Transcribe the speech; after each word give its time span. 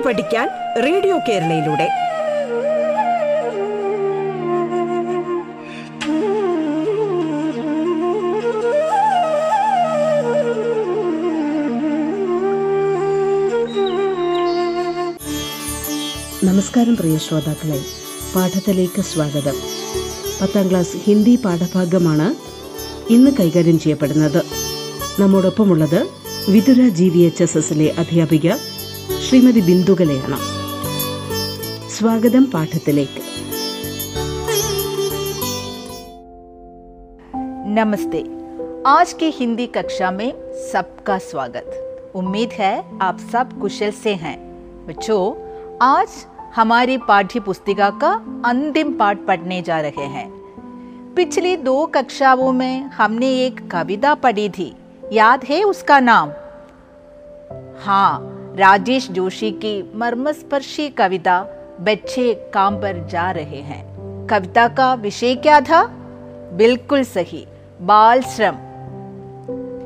പാട്ട് 0.00 0.20
പഠിക്കാൻ 0.20 0.48
റേഡിയോ 0.82 1.18
കേരളയിലൂടെ. 1.18 1.88
നമസ്കാരം 16.44 16.96
പ്രിയ 16.96 17.18
ശ്രോതാക്കളെ. 17.18 17.80
പാഠത്തിലേക്ക് 18.34 19.02
സ്വാഗതം. 19.02 19.54
പത്താം 20.42 20.70
ക്ലാസ് 20.70 20.96
ഹിന്ദി 20.96 21.38
പാഠഭാഗമാണ് 21.44 22.34
ഇന്ന് 23.12 23.30
കൈകാര്യം 23.30 23.78
ചെയ്യപ്പെടുന്നത്. 23.78 24.42
നമ്മോടൊപ്പമുള്ളത് 25.20 26.06
Vithura 26.48 26.88
G 26.88 27.04
V 27.04 27.18
H 27.18 27.42
S 27.42 27.58
എസിലെ 27.58 27.94
അധ്യാപിക 27.98 28.52
ശ്രീമതി 29.29 29.61
ബിന്ദുകലയാണ് 29.67 30.39
സ്വാഗതം 31.95 32.45
പാഠത്തിലേക്ക് 32.53 33.23
नमस्ते 37.77 38.19
आज 38.89 39.09
की 39.13 39.27
हिंदी 39.31 39.65
कक्षा 39.67 40.09
में 40.11 40.29
सबका 40.65 41.15
स्वागत 41.21 41.67
उम्मीद 42.15 42.51
है 42.53 42.69
आप 43.01 43.17
सब 43.31 43.49
कुशल 43.61 43.91
से 43.95 44.13
हैं 44.21 44.35
बच्चों 44.87 45.19
आज 45.85 46.11
हमारी 46.55 46.97
पाठ्य 47.09 47.39
पुस्तिका 47.47 47.89
का 48.03 48.11
अंतिम 48.45 48.93
पाठ 48.99 49.25
पढ़ने 49.27 49.59
जा 49.61 49.79
रहे 49.81 50.07
हैं 50.15 50.27
पिछली 51.15 51.55
दो 51.65 51.75
कक्षाओं 51.95 52.51
में 52.53 52.73
हमने 52.93 53.31
एक 53.45 53.59
कविता 53.71 54.13
पढ़ी 54.23 54.47
थी 54.51 54.69
याद 55.13 55.43
है 55.45 55.61
उसका 55.65 55.99
नाम 56.01 56.31
हाँ 57.79 58.13
राजेश 58.57 59.09
जोशी 59.11 59.51
की 59.63 59.73
मर्मस्पर्शी 59.95 60.89
कविता 60.99 61.37
बच्चे 61.81 62.33
काम 62.53 62.75
पर 62.81 63.05
जा 63.11 63.29
रहे 63.31 63.61
हैं 63.63 63.81
कविता 64.27 64.67
का 64.77 64.93
विषय 65.01 65.35
क्या 65.45 65.59
था 65.61 65.81
बिल्कुल 66.53 67.03
सही 67.09 67.43
ബാൽ 67.81 68.19
ശ്രം 68.25 68.55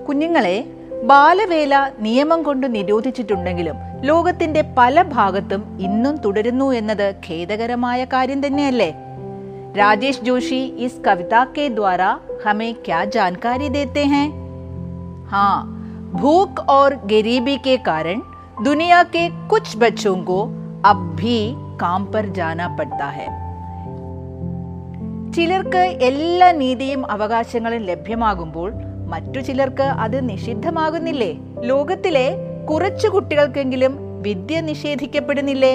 കുഞ്ഞുങ്ങളെ 0.08 0.58
ബാലവേല 1.10 1.76
നിയമം 2.00 2.42
കൊണ്ട് 2.44 2.66
നിരോധിച്ചിട്ടുണ്ടെങ്കിലും 2.76 3.78
ലോകത്തിന്റെ 4.04 4.62
പല 4.78 5.02
ഭാഗത്തും 5.10 5.62
ഇന്നും 5.80 6.16
തുടരുന്നു 6.16 6.68
എന്നത് 6.72 7.08
ഖേദകരമായ 7.28 8.00
കാര്യം 8.14 8.42
തന്നെയല്ലേ 8.46 8.92
രാജേഷ് 9.78 10.24
जोशी 10.24 10.60
इस 10.86 10.94
कविता 11.06 11.42
के 11.56 11.66
द्वारा 11.70 12.08
हमें 12.46 12.72
क्या 12.86 13.00
जानकारी 13.16 13.68
देते 13.70 14.04
हैं 14.14 14.28
हाँ 15.28 15.58
भूख 16.14 16.54
और 16.70 16.96
गरीबी 17.06 17.58
के 17.66 17.76
कारण 17.88 18.18
दुनिया 18.64 19.02
के 19.06 19.22
कुछ 19.50 19.76
बच्चों 19.78 20.16
को 20.24 20.40
अब 20.86 21.00
भी 21.16 21.38
काम 21.80 22.06
पर 22.06 22.30
जाना 22.34 22.68
पड़ता 22.78 23.10
है 23.12 23.28
ചിലർക്ക് 25.34 25.82
എല്ലാ 26.02 26.48
നീതിയും 26.60 27.02
അവകാശങ്ങളും 27.12 27.82
ലഭ്യമാകുമ്പോൾ 27.90 28.70
മറ്റു 29.06 29.40
ചിലർക്ക് 29.40 29.88
അത് 30.04 30.18
നിഷിദ്ധമാകുന്നില്ലേ 30.30 31.30
ലോകത്തിലെ 31.64 32.26
കുറച്ചു 32.70 33.08
കുട്ടികൾക്കെങ്കിലും 33.08 33.94
വിദ്യ 34.22 34.62
നിഷേധിക്കപ്പെടുന്നില്ലേ 34.62 35.74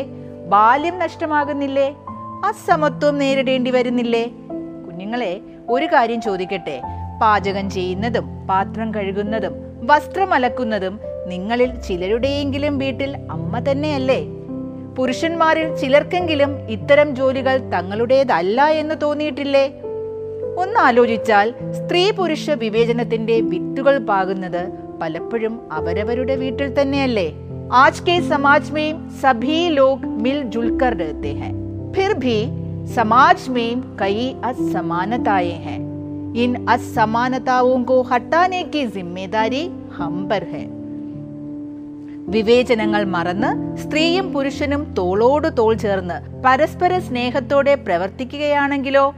ബാല്യം 0.49 0.97
നഷ്ടമാകുന്നില്ലേ 0.99 1.87
അസമത്വം 2.45 3.15
നേരിടേണ്ടി 3.19 3.71
വരുന്നില്ലേ 3.71 4.25
കുഞ്ഞുങ്ങളെ 4.85 5.33
ഒരു 5.71 5.89
കാര്യം 5.95 6.21
ചോദിക്കട്ടെ 6.21 6.77
പാചകം 7.23 7.67
ചെയ്യുന്നതും 7.71 8.27
പാത്രം 8.51 8.89
കഴുകുന്നതും 8.95 9.55
വസ്ത്രം 9.91 10.33
അലക്കുന്നതും 10.35 10.95
നിങ്ങളിൽ 11.29 11.71
ചിലരുടെയെങ്കിലും 11.87 12.75
വീട്ടിൽ 12.79 13.11
അമ്മ 13.31 13.59
തന്നെയല്ലേ 13.59 14.21
പുരുഷന്മാരിൽ 14.97 15.69
ചിലർക്കെങ്കിലും 15.77 16.51
ഇത്തരം 16.69 17.09
ജോലികൾ 17.15 17.57
തങ്ങളുടേതല്ല 17.75 18.67
എന്ന് 18.73 18.97
തോന്നിയിട്ടില്ലേ 19.03 19.65
ഒന്ന് 20.57 20.79
ആലോചിച്ചാൽ 20.81 21.49
സ്ത്രീ 21.79 22.03
പുരുഷ 22.11 22.51
വിവേചനത്തിന്റെ 22.61 23.39
വിത്തുകൾ 23.51 23.97
പാകുന്നത് 24.03 24.63
പലപ്പോഴും 25.01 25.55
അവരവരുടെ 25.73 26.37
വീട്ടിൽ 26.37 26.69
തന്നെയല്ലേ 26.75 27.29
ആജ് 27.75 28.03
കെ 28.03 28.17
സമാജ് 28.23 28.73
में 28.73 28.89
सभी 29.21 29.59
लोग 29.71 30.05
मिलजुल 30.25 30.67
कर 30.81 30.95
रहते 30.95 31.31
हैं 31.35 31.53
फिर 31.93 32.11
भी 32.17 32.37
समाज 32.89 33.49
में 33.49 33.71
कई 33.99 34.27
असमानताएं 34.45 35.59
हैं 35.65 35.79
इन 36.37 36.51
असमानताओं 36.69 37.83
को 37.85 37.97
हटाने 38.03 38.63
की 38.67 38.87
जिम्मेदारी 38.89 39.63
हम 39.93 40.27
पर 40.29 40.43
है 40.47 40.65
വിവേചനങ്ങൾ 42.30 43.04
മറന്ന് 43.04 43.78
സ്ത്രീയും 43.78 44.34
പുരുഷനും 44.34 44.94
തോളോട് 44.98 45.58
തോൾ 45.58 45.74
ചേർന്ന് 45.74 46.44
പരസ്പര 46.44 47.00
സ്നേഹത്തോടെ 47.00 47.76
പ്രവർത്തിക്കുകയാണെങ്കിലോ? 47.76 49.14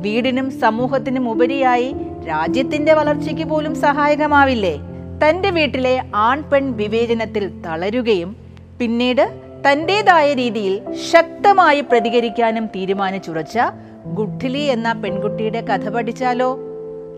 വീടിനും 0.00 0.50
സമൂഹത്തിനും 0.50 1.30
ഉപരിയായി 1.30 1.94
രാജ്യത്തിന്റെ 2.28 2.92
വളർച്ചയ്ക്ക് 2.94 3.44
പോലും 3.44 3.74
സഹായകമാവില്ലേ? 3.74 4.78
തന്റെ 5.24 5.50
വീട്ടിലെ 5.50 6.04
ആൺ 6.14 6.42
പെൺ 6.42 6.72
വിവേചനത്തിൽ 6.72 7.62
തളരുകയും 7.66 8.36
പിന്നീട് 8.78 9.40
തന്റേതായ 9.68 10.34
രീതിയിൽ 10.34 10.94
ശക്തമായി 11.12 11.80
പ്രതികരിക്കാനും 11.80 12.66
തീരുമാനിച്ചുറച്ച 12.66 13.58
ഗുഡ്ഢിലി 14.06 14.58
എന്ന 14.58 14.92
പെൺകുട്ടിയുടെ 14.92 15.60
കഥ 15.60 15.88
പഠിച്ചാലോ? 15.88 16.58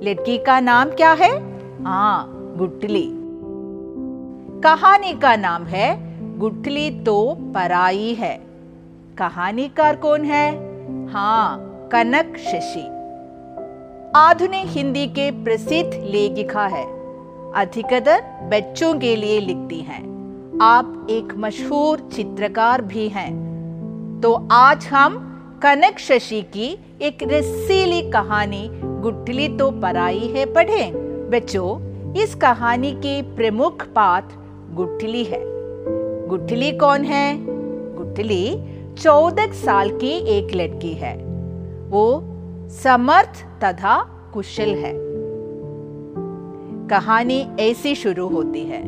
ലഡ്കി 0.02 0.40
കാ 0.48 0.60
നാം 0.60 0.90
ക്യാ 0.96 1.14
ഹെ? 1.14 1.30
ആ 1.86 2.26
ഗുഡ്ഢിലി 2.56 3.15
कहानी 4.64 5.12
का 5.12 5.36
नाम 5.36 5.64
है 5.64 6.16
गुठली 6.38 6.90
तो 6.90 7.36
पराई 7.54 8.14
है। 8.14 8.40
कहानीकार 9.18 9.96
कौन 9.96 10.24
है? 10.24 10.52
हाँ 11.08 11.58
कनक 11.92 12.36
शशि। 12.38 12.86
आधुनिक 14.16 14.66
हिंदी 14.66 15.06
के 15.06 15.30
प्रसिद्ध 15.30 15.94
लेखिका 15.94 16.66
है। 16.66 16.84
अधिकतर 17.52 18.22
बच्चों 18.22 18.94
के 18.94 19.16
लिए 19.16 19.40
लिखती 19.40 19.80
हैं। 19.80 20.02
आप 20.62 21.06
एक 21.10 21.34
मशहूर 21.36 22.10
चित्रकार 22.12 22.82
भी 22.82 23.08
हैं। 23.08 23.32
तो 24.20 24.48
आज 24.52 24.86
हम 24.86 25.18
कनक 25.62 25.98
शशि 25.98 26.42
की 26.42 26.78
एक 27.02 27.18
रसीली 27.22 28.10
कहानी, 28.10 28.70
गुठली 28.72 29.48
तो 29.48 29.70
पराई 29.70 30.32
है, 30.36 30.52
पढ़ें। 30.52 30.92
बच्चों, 31.30 31.86
इस 32.14 32.34
कहानी 32.34 32.92
के 32.92 33.22
प्रमुख 33.22 33.86
पात्र 33.86 34.45
गुठली 34.76 35.24
है। 35.24 35.40
गुठली 36.28 36.72
कौन 36.72 37.04
है? 37.04 37.36
गुठली 37.96 38.44
चौदह 38.94 39.52
साल 39.52 39.90
की 39.90 40.08
एक 40.08 40.54
लड़की 40.54 40.92
है। 40.92 41.14
वो 41.88 42.04
समर्थ 42.70 43.44
तथा 43.64 43.96
कुशल 44.34 44.74
है। 44.74 44.92
कहानी 46.88 47.38
ऐसी 47.60 47.94
शुरू 47.94 48.28
होती 48.28 48.64
है। 48.64 48.82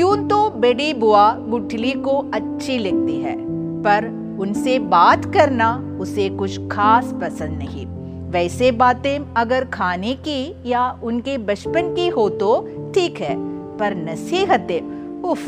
यूँ 0.00 0.16
तो 0.28 0.50
बड़ी 0.50 0.94
बुआ 0.94 1.32
गुठली 1.32 1.92
को 1.92 2.16
अच्छी 2.34 2.78
लगती 2.78 3.20
है, 3.20 3.36
पर 3.82 4.06
उनसे 4.40 4.78
बात 4.78 5.24
करना 5.24 5.98
उसे 6.00 6.28
कुछ 6.28 6.68
खास 6.68 7.14
पसंद 7.22 7.58
नहीं। 7.58 7.86
वैसे 8.30 8.72
बातें 8.72 9.18
अगर 9.36 9.64
खाने 9.64 10.14
की 10.14 10.54
या 10.66 10.90
उनके 11.02 11.38
बचपन 11.38 11.94
की 11.94 12.08
हो 12.08 12.28
तो 12.28 12.60
ठीक 12.94 13.20
है 13.20 13.57
पर 13.79 13.95
नसीहतें 13.97 14.81
उफ 15.23 15.45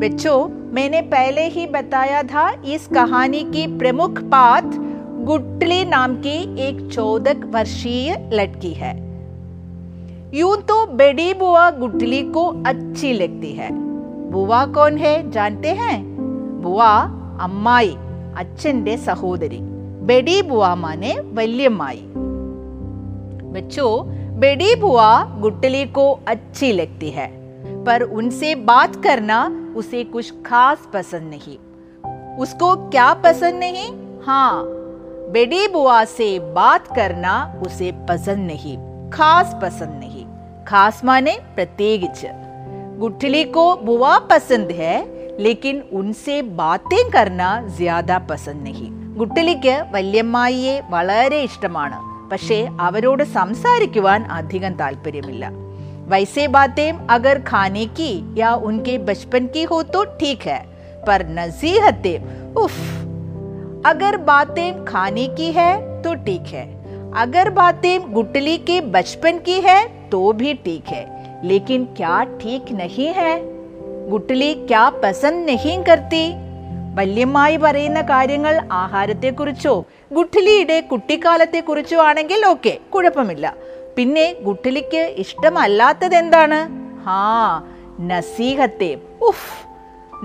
बच्चों 0.00 0.38
मैंने 0.74 1.00
पहले 1.10 1.46
ही 1.48 1.66
बताया 1.68 2.22
था 2.24 2.48
इस 2.66 2.86
कहानी 2.94 3.42
की 3.52 3.66
प्रमुख 3.78 4.20
पात्र 4.32 4.84
गुटली 5.26 5.84
नाम 5.86 6.14
की 6.20 6.38
एक 6.62 6.86
चौदह 6.88 7.46
वर्षीय 7.50 8.14
लड़की 8.32 8.72
है 8.74 8.94
यूं 10.34 10.56
तो 10.62 10.84
बड़ी 10.96 11.32
बुआ 11.34 11.70
गुटली 11.76 12.22
को 12.30 12.46
अच्छी 12.66 13.12
लगती 13.12 13.52
है 13.52 13.70
बुआ 14.30 14.64
कौन 14.74 14.96
है 14.98 15.14
जानते 15.30 15.72
हैं 15.74 15.96
बुआ 16.62 16.90
അമ്മായി 17.44 17.94
അച്ഛന്റെ 18.40 18.94
സഹോദരി 19.06 19.60
ബെഡി 20.08 20.36
ബുവ 20.50 20.64
മാനെ 20.84 21.12
വല്യമ്മായി 21.36 22.04
बच्चों 23.54 23.90
बेडी 24.40 24.74
बुआ 24.74 25.10
गुटली 25.40 25.84
को 25.88 26.10
अच्छी 26.28 26.72
लगती 26.72 27.10
है 27.10 27.28
पर 27.84 28.02
उनसे 28.02 28.54
बात 28.54 28.96
करना 29.04 29.38
उसे 29.76 30.02
कुछ 30.04 30.32
खास 30.46 30.88
पसंद 30.94 31.30
नहीं 31.30 31.56
उसको 32.38 32.74
क्या 32.90 33.12
पसंद 33.24 33.58
नहीं 33.60 33.90
हाँ 34.22 34.64
बेडी 35.32 35.66
बुआ 35.68 36.04
से 36.04 36.38
बात 36.54 36.94
करना 36.96 37.34
उसे 37.66 37.92
पसंद 38.08 38.46
नहीं 38.46 38.76
खास 39.10 39.54
पसंद 39.62 40.00
नहीं 40.00 40.24
खास 40.64 41.04
माने 41.04 41.36
പ്രത്യേകിച്ച് 41.56 42.28
गुठली 42.98 43.44
को 43.44 43.64
बुआ 43.76 44.18
पसंद 44.28 44.70
है 44.72 44.94
लेकिन 45.40 45.80
उनसे 45.92 46.40
बातें 46.60 47.10
करना 47.10 47.48
ज्यादा 47.76 48.18
पसंद 48.30 48.62
नहीं 48.62 48.90
ഗുട്ടലിക്ക് 49.18 49.74
വല്യമ്മായിയെ 49.92 50.74
വളരെ 50.90 51.38
ഇഷ്ടമാണ് 51.42 51.98
പക്ഷേ 52.30 52.58
അവരോട് 52.78 53.24
സംസാരിക്കുവാൻ 53.36 54.22
അധികം 54.38 54.74
താല്പര്യമില്ല 54.82 55.44
वैसे 56.08 56.42
बातें 56.48 56.98
अगर 57.08 57.36
खाने 57.42 57.84
की 57.88 58.10
या 58.34 58.50
उनके 58.66 58.92
बचपन 58.98 59.46
की 59.46 59.62
हो 59.64 59.78
तो 59.84 60.04
ठीक 60.18 60.42
है 60.42 60.58
पर 61.06 61.24
नसीहतें 61.30 62.54
उफ 62.54 62.76
अगर 63.86 64.16
बातें 64.22 64.84
खाने 64.84 65.26
की 65.30 65.50
है 65.52 65.72
तो 66.02 66.14
ठीक 66.26 66.46
है 66.48 66.64
अगर 67.16 67.50
बातें 67.52 68.12
गुटली 68.12 68.56
के 68.60 68.80
बचपन 68.90 69.38
की 69.38 69.58
है 69.60 69.78
तो 70.10 70.32
भी 70.32 70.54
ठीक 70.64 70.88
है 70.88 71.04
लेकिन 71.44 71.84
क्या 71.96 72.22
ठीक 72.40 72.72
नहीं 72.72 73.08
है 73.14 73.34
गुटली 74.10 74.52
क्या 74.64 74.88
पसंद 75.02 75.46
नहीं 75.46 75.76
करती 75.82 76.24
വല്യമ്മായി 76.95 77.57
പറയുന്ന 77.57 78.01
കാര്യങ്ങൾ 78.01 78.67
ആഹാരത്തെക്കുറിച്ചോ 78.71 79.85
ഗുട്ടിലിയുടെ 80.13 80.81
കുട്ടിക്കാലത്തെക്കുറിച്ചോ 80.81 81.99
ആണെങ്കിൽ 82.01 82.45
ഓക്കെ 82.45 82.77
കുഴപ്പമില്ല. 82.93 83.55
പിന്നെ 83.97 84.35
ഗുട്ടിലിക്ക് 84.41 85.03
ഇഷ്ടമല്ലാത്തത് 85.17 86.15
എന്താണ് 86.15 86.59
ഹാ 87.05 87.23
നസീഹത്തെ. 88.01 88.91
ഉഫ് 89.21 89.51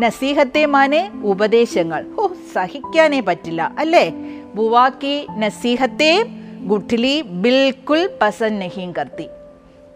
നസീഹത്തെ 0.01 0.67
മാനെ 0.67 1.11
ഉപദേശങ്ങൾ. 1.25 2.05
ഓ 2.19 2.27
സഹിക്കാനേ 2.55 3.21
പറ്റില്ല 3.21 3.73
അല്ലേ? 3.79 4.05
ബുവാക്കി 4.55 5.27
നസീഹത്തെ 5.39 6.13
ഗുട്ടിലി 6.65 7.23
ബിൽക്കുൽ 7.23 8.11
പസന്ദ് 8.23 8.61
നഹീം 8.63 8.93
കർത്തി. 8.93 9.29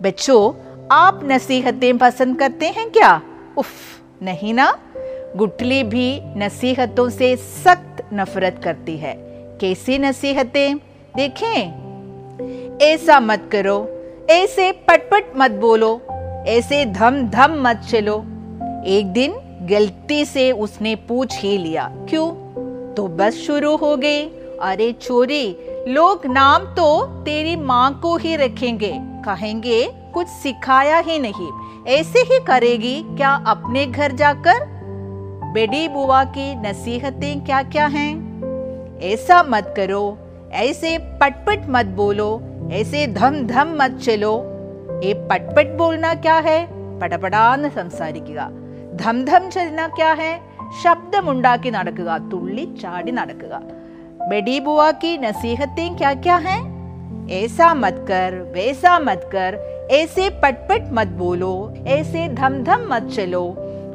ബച്ചോ 0.00 0.56
आप 0.93 1.16
नसीहतें 1.31 1.99
पसंद 1.99 2.32
करते 2.38 2.69
हैं 2.76 2.84
क्या 2.94 3.11
ഉഫ് 3.58 3.82
नहीं 4.26 4.52
ना 4.52 4.64
गुठली 5.37 5.82
भी 5.82 6.21
नसीहतों 6.37 7.09
से 7.09 7.37
सख्त 7.37 8.06
नफरत 8.12 8.61
करती 8.65 8.97
है। 8.97 9.15
कैसी 9.61 9.99
नसीहतें? 9.99 10.77
देखें। 11.17 11.81
ऐसा 12.82 13.21
मत 13.21 13.49
करो, 13.53 13.88
ऐसे 14.31 14.73
पटपट 14.73 15.32
मत 15.37 15.50
बोलो, 15.50 16.00
ऐसे 16.47 16.87
धम 16.87 17.23
धम 17.23 17.62
मत 17.69 17.77
चलो। 17.77 18.19
एक 18.87 19.12
दिन 19.12 19.35
गलती 19.71 20.25
से 20.25 20.53
उसने 20.53 20.94
पूछ 20.94 21.41
ही 21.41 21.59
लिया, 21.59 21.93
क्यों? 22.09 22.31
तो 22.94 23.09
बस 23.09 23.33
शुरू 23.33 23.76
हो 23.76 23.97
गई 23.97 24.23
अरे 24.61 24.93
चोरी, 24.93 25.56
लोग 25.88 26.26
नाम 26.26 26.65
तो 26.65 27.06
तेरी 27.06 27.56
माँ 27.56 28.00
को 28.03 28.17
ही 28.17 28.37
रखेंगे। 28.37 28.93
कहेंगे, 28.99 29.91
कुछ 30.15 30.26
सिखाया 30.26 30.99
ही 30.99 31.19
नहीं। 31.19 31.50
ऐसे 31.87 32.19
ही 32.19 32.41
करेगी 32.41 33.03
क्या 33.03 33.44
अपने 33.47 33.87
घर 33.87 34.12
जाकर? 34.12 34.80
बेडी 35.52 35.87
बुआ 35.88 36.23
की 36.35 36.55
नसीहतें 36.56 37.44
क्या 37.44 37.62
क्या 37.70 37.87
हैं? 37.87 38.11
ऐसा 39.05 39.43
मत 39.43 39.73
करो, 39.76 40.02
ऐसे 40.52 40.97
पटपट 41.20 41.67
मत 41.69 41.87
बोलो, 41.97 42.29
ऐसे 42.73 43.06
धम 43.14 43.41
धम 43.47 43.76
मत 43.82 43.99
चलो। 43.99 44.35
ये 45.05 45.14
पटपट 45.31 45.76
बोलना 45.79 46.14
क्या 46.26 46.38
है? 46.49 46.58
പടപടാന്ന് 47.00 47.69
സംസാരിക്കുക 47.70 48.41
ധംധം 48.97 49.44
ചലന 49.50 49.81
ക്യാ 49.99 50.11
ഹെ 50.14 50.32
ശബ്ദമുണ്ടാക്കി 50.82 51.70
നടക്കുക 51.70 52.11
തുള്ളി 52.32 52.64
ചാടി 52.82 53.12
നടക്കുക 53.12 53.55
ബെഡി 54.31 54.58
നസീഹത്തേം 55.26 55.93
ക്യാ 56.02 56.12
ക്യാ 56.26 56.38
ഹെ 56.47 56.58
ऐसा 57.32 57.67
मत 57.75 57.99
कर, 58.08 58.32
वैसा 58.55 58.93
मत 58.99 59.20
कर, 59.32 59.56
ऐसे 59.93 60.25
पटपट 60.43 60.85
मत 60.93 61.11
बोलो, 61.19 61.50
ऐसे 61.87 62.23
धमधम 62.29 62.81
मत 62.93 63.05
चलो। 63.17 63.43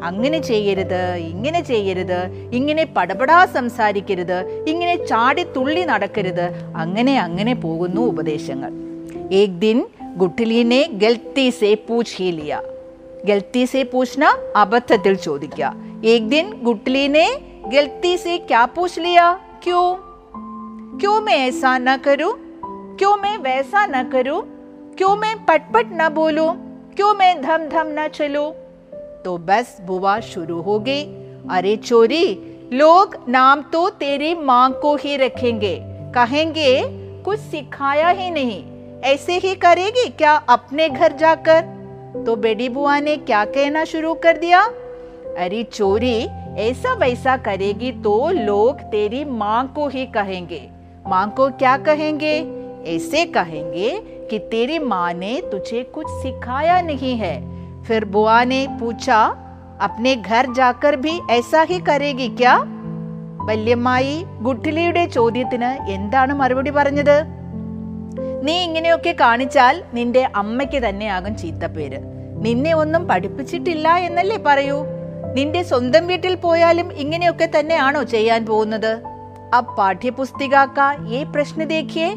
അങ്ങനെ 0.06 0.40
ചെയ്യരുത് 0.40 1.02
ഇങ്ങനെ 1.16 1.62
ചെയ്യരുത് 1.64 2.20
ഇങ്ങനെ 2.54 2.84
പടപടാ 2.98 3.46
സംസാരിക്കരുത് 3.46 4.38
ഇങ്ങനെ 4.68 4.96
ചാടി 5.06 5.44
തുള്ളി 5.44 5.84
നടക്കരുത്. 5.92 6.46
അങ്ങനെ 6.76 7.14
അങ്ങനെ 7.20 7.54
പോകുന്നു 7.56 8.02
ഉപദേശങ്ങൾ. 8.02 8.72
ഏക് 9.34 9.60
ദിൻ 9.66 9.80
ഗുട്ടിലീനെ 10.18 10.82
ഗൽത്തി 10.94 11.50
സേ 11.50 11.74
പൂച്ച് 11.74 12.22
ലിയ. 12.22 12.62
ഗൽത്തി 13.26 13.66
സേ 13.66 13.82
പൂച്ച്ന 13.84 14.38
അബദ്ധത്തിൽ 14.56 15.14
ചോദിക്കുക 15.14 15.74
ഏക് 16.06 16.30
ദിൻ 16.34 16.48
ഗുട്ടിലീനെ 16.64 17.28
ഗൽത്തി 17.68 18.16
സേ 18.16 18.38
ക്യാ 18.38 18.66
പൂച്ച് 18.66 19.00
ലിയ? 19.00 19.22
ക്യോ? 19.66 19.82
ക്യോ 21.02 21.14
മേ 21.20 21.36
ഏസാ 21.46 21.78
ന 21.78 21.96
കരൂ? 21.96 22.30
ക്യോ 23.00 23.12
മേ 23.16 23.32
വൈസാ 23.36 23.86
ന 23.86 24.02
കരൂ? 24.14 24.38
ക്യോ 25.00 25.16
മേ 25.16 25.32
പട്പട്ട് 25.50 26.00
ന 26.00 26.08
ബോലൂ? 26.08 26.48
ക്യോ 26.98 27.10
മേ 27.20 27.30
ധം 27.34 27.62
ധം 27.70 27.88
ന 27.96 28.08
ചലൂ? 28.08 28.46
तो 29.26 29.38
बस 29.38 29.78
बुआ 29.82 30.20
शुरू 30.20 30.62
हो 30.62 30.80
गई। 30.80 31.04
अरे 31.52 31.76
चोरी, 31.76 32.34
लोग 32.74 33.16
नाम 33.30 33.62
तो 33.62 33.90
तेरी 33.90 34.36
माँ 34.36 34.80
को 34.82 34.96
ही 34.96 35.18
रखेंगे। 35.18 35.80
कहेंगे, 35.86 36.82
कुछ 37.22 37.40
सिखाया 37.40 38.10
ही 38.10 38.32
नहीं। 38.32 38.64
ऐसे 39.02 39.38
ही 39.38 39.56
करेगी 39.56 40.10
क्या 40.10 40.36
अपने 40.36 40.90
घर 40.90 41.12
जाकर? 41.12 41.62
तो 42.26 42.36
बेडी 42.36 42.70
बुआ 42.70 43.00
ने 43.00 43.18
क्या 43.18 43.46
कहना 43.46 43.86
शुरू 43.86 44.14
कर 44.14 44.38
दिया? 44.38 44.62
अरे 45.38 45.64
चोरी, 45.64 46.28
ऐसा 46.58 46.94
वैसा 46.94 47.38
करेगी 47.38 47.92
तो 47.92 48.30
लोग 48.30 48.80
तेरी 48.80 49.26
माँ 49.26 49.74
को 49.76 49.88
ही 49.88 50.06
कहेंगे। 50.06 50.70
माँ 51.08 51.34
को 51.38 51.50
क्या 51.50 51.78
कहेंगे? 51.78 52.38
ऐसे 52.88 53.26
कहेंगे 53.26 54.00
कि 54.30 54.40
तेरी 54.40 54.80
माँ 54.80 55.14
ने 55.14 55.42
तुझे 55.52 55.84
कुछ 55.84 56.06
सिखाया 56.10 56.82
नहीं 56.82 57.16
है। 57.16 57.55
फिर 57.87 58.05
बुआ 58.15 58.43
ने 58.45 58.61
पूछा 58.81 59.21
अपने 59.81 60.15
घर 60.29 60.53
जाकर 60.55 60.97
भी 60.97 61.15
ऐसा 61.31 61.63
ही 61.63 61.79
करेगी 61.89 62.29
क्या 62.37 62.55
വല്യമ്മായി 63.49 64.17
ഗുട്ടിലിയുടെ 64.47 65.03
ചോദ്യത്തിന് 65.15 65.71
എന്താണ് 65.95 66.33
മറുപടി 66.41 66.71
പറഞ്ഞത് 66.71 67.17
നീ 68.47 68.55
ഇങ്ങനെയൊക്കെ 68.65 69.13
കാണിച്ചാൽ 69.21 69.77
നിന്റെ 69.97 70.23
അമ്മയ്ക്ക് 70.35 70.79
തന്നെയാകും 70.83 71.33
ചീത്തപ്പേര് 71.35 71.99
നിന്നെ 72.45 72.73
ഒന്നും 72.75 73.03
പഠിപ്പിച്ചിട്ടില്ല 73.09 73.87
എന്നല്ലേ 74.07 74.39
പറയൂ 74.47 74.79
നിന്റെ 75.37 75.63
സ്വന്തം 75.63 76.05
വീട്ടിൽ 76.07 76.35
പോയാലും 76.45 76.91
ഇങ്ങനെയൊക്കെ 77.03 77.49
തന്നെയാണോ 77.57 78.03
ചെയ്യാൻ 78.15 78.43
പോകുന്നത് 78.47 78.93
अब 79.53 79.67
पाठ्य 79.79 80.11
पुस्तिका 80.11 80.61
का 80.69 80.85
ये 81.07 81.21
प्रश्न 81.27 81.65
देखिए 81.67 82.09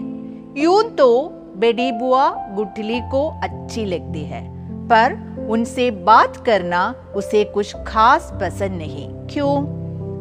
यूं 0.58 0.82
तो 0.96 1.08
बेडी 1.56 1.88
बुआ 1.94 2.26
गुठली 2.56 3.00
को 3.12 3.22
अच्छी 3.44 3.86
लगती 3.86 4.24
है 4.26 4.42
पर 4.86 5.16
उनसे 5.49 5.91
बात 5.91 6.37
करना 6.37 6.95
उसे 7.17 7.45
कुछ 7.45 7.77
खास 7.87 8.33
पसंद 8.41 8.73
नहीं। 8.73 9.11
क्यों? 9.11 9.65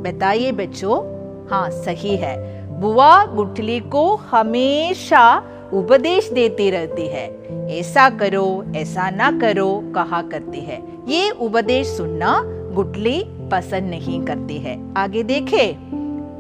बताइए 0.02 0.52
बच्चों। 0.52 1.18
हाँ 1.48 1.70
सही 1.70 2.16
है। 2.16 2.68
बुआ 2.80 3.26
गुठली 3.26 3.80
को 3.80 4.16
हमेशा 4.16 5.44
उपदेश 5.74 6.30
देती 6.30 6.69
रहती 6.69 7.07
है। 7.07 7.38
ऐसा 7.80 8.10
करो, 8.10 8.66
ऐसा 8.76 9.10
ना 9.10 9.40
करो, 9.40 9.84
कहा 9.96 10.22
करती 10.22 10.60
है। 10.60 10.84
ये 11.07 11.30
उपदेश 11.30 11.88
सुनना 11.88 12.42
गुटली 12.46 13.24
पसंद 13.28 13.84
नहीं 13.84 14.22
करती 14.22 14.57
है। 14.57 14.94
आगे 14.98 15.24
देखे। 15.24 15.78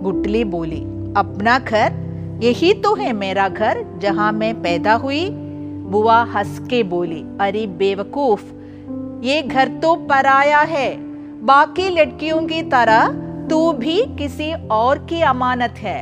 गुटली 0.01 0.43
बोली, 0.43 0.81
अपना 1.17 1.59
घर? 1.59 1.93
यही 2.43 2.73
तो 2.73 2.95
है 2.95 3.13
मेरा 3.13 3.49
घर 3.49 3.85
जहाँ 3.97 4.31
मैं 4.31 4.61
पैदा 4.61 4.93
हुई? 4.93 5.29
बुआ 5.87 6.23
हंस 6.23 6.59
के 6.69 6.83
बोली, 6.83 7.25
अरे 7.41 7.67
बेवकूफ़ 7.67 8.56
ये 9.22 9.40
घर 9.44 9.68
तो 9.80 9.94
पराया 10.06 10.60
है 10.68 10.88
बाकी 11.44 11.88
लड़कियों 11.90 12.40
की 12.46 12.62
तरह 12.70 13.06
तू 13.48 13.60
भी 13.76 14.00
किसी 14.18 14.52
और 14.72 14.98
की 15.06 15.20
अमानत 15.28 15.78
है 15.78 16.00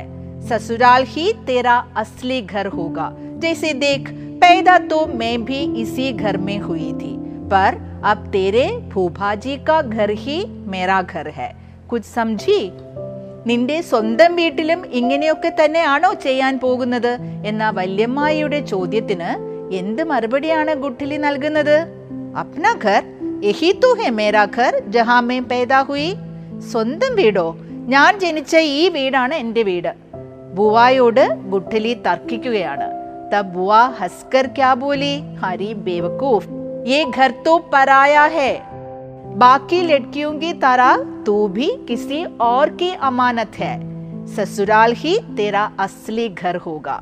ससुराल 0.49 1.03
ही 1.07 1.31
तेरा 1.47 1.77
असली 1.97 2.41
घर 2.43 2.67
होगा 2.69 3.11
जैसे 3.37 3.73
देख 3.79 4.09
पैदा 4.41 4.77
तो 4.85 5.05
मैं 5.15 5.33
भी 5.45 5.63
इसी 5.81 6.11
घर 6.13 6.37
में 6.39 6.57
हुई 6.59 6.91
थी 6.93 7.15
पर 7.49 7.79
अब 8.05 8.29
तेरे 8.31 8.67
फूफाजी 8.93 9.57
का 9.65 9.81
घर 9.81 10.11
ही 10.19 10.43
मेरा 10.67 11.01
घर 11.03 11.27
है 11.31 11.55
कुछ 11.89 12.03
समझी 12.09 12.61
നിന്റെ 13.47 13.77
സ്വന്തം 13.81 14.31
വീട്ടിലും 14.39 14.81
ഇങ്ങനെയൊക്കെ 14.91 15.49
തന്നെയാണോ 15.51 16.09
ചെയ്യാൻ 16.25 16.53
പോകുന്നത് 16.57 17.13
എന്ന 17.45 17.63
വല്യമ്മായിയുടെ 17.69 18.59
ചോദ്യത്തിന് 18.63 19.29
എന്ത് 19.79 20.03
മറുപടിയാണ് 20.03 20.73
ഗുട്ടിലി 20.75 21.17
നൽകുന്നത് 21.17 21.77
അപ്ന 22.41 22.67
ഘർ 22.85 23.03
യഹി 23.47 23.71
തു 23.83 23.89
ഹെ 23.99 24.07
മേരാ 24.19 24.45
ഘർ 24.57 24.73
ജഹാ 24.95 25.17
മേ 25.27 25.37
പേദാ 25.51 25.81
ഹുയി 25.89 26.09
സ്വന്തം 26.71 27.13
വീടോ 27.19 27.47
ഞാൻ 27.93 28.19
ജനിച്ച 28.23 28.55
ഈ 28.77 28.81
വീടാണ് 28.95 29.35
എൻ്റെ 29.43 29.63
വീട് 29.69 29.91
ബുവായോട് 30.57 31.25
ഗുട്ടിലി 31.51 31.93
തർക്കിക്കുകയാണ് 32.07 32.87
തബ് 33.33 33.53
ബുവ 33.53 33.83
ഹസ്കർ 33.99 34.47
ക്യാ 34.57 34.73
ബോലി 34.81 35.13
ഹരി 35.43 35.71
ബേവക്കൂഫ് 35.85 36.49
ये 36.83 37.03
घर 37.07 37.31
तो 37.45 37.57
पराया 37.71 38.21
है 38.27 38.51
बाकी 39.37 39.81
लड़कियों 39.83 40.31
की 40.39 40.51
तरह 40.55 41.03
तू 41.25 41.47
भी 41.49 41.69
किसी 41.87 42.23
और 42.41 42.69
की 42.75 42.91
अमानत 43.03 43.55
है 43.55 43.73
ससुराल 44.27 44.93
ही 44.95 45.17
तेरा 45.37 45.63
असली 45.79 46.27
घर 46.31 46.55
होगा 46.57 46.95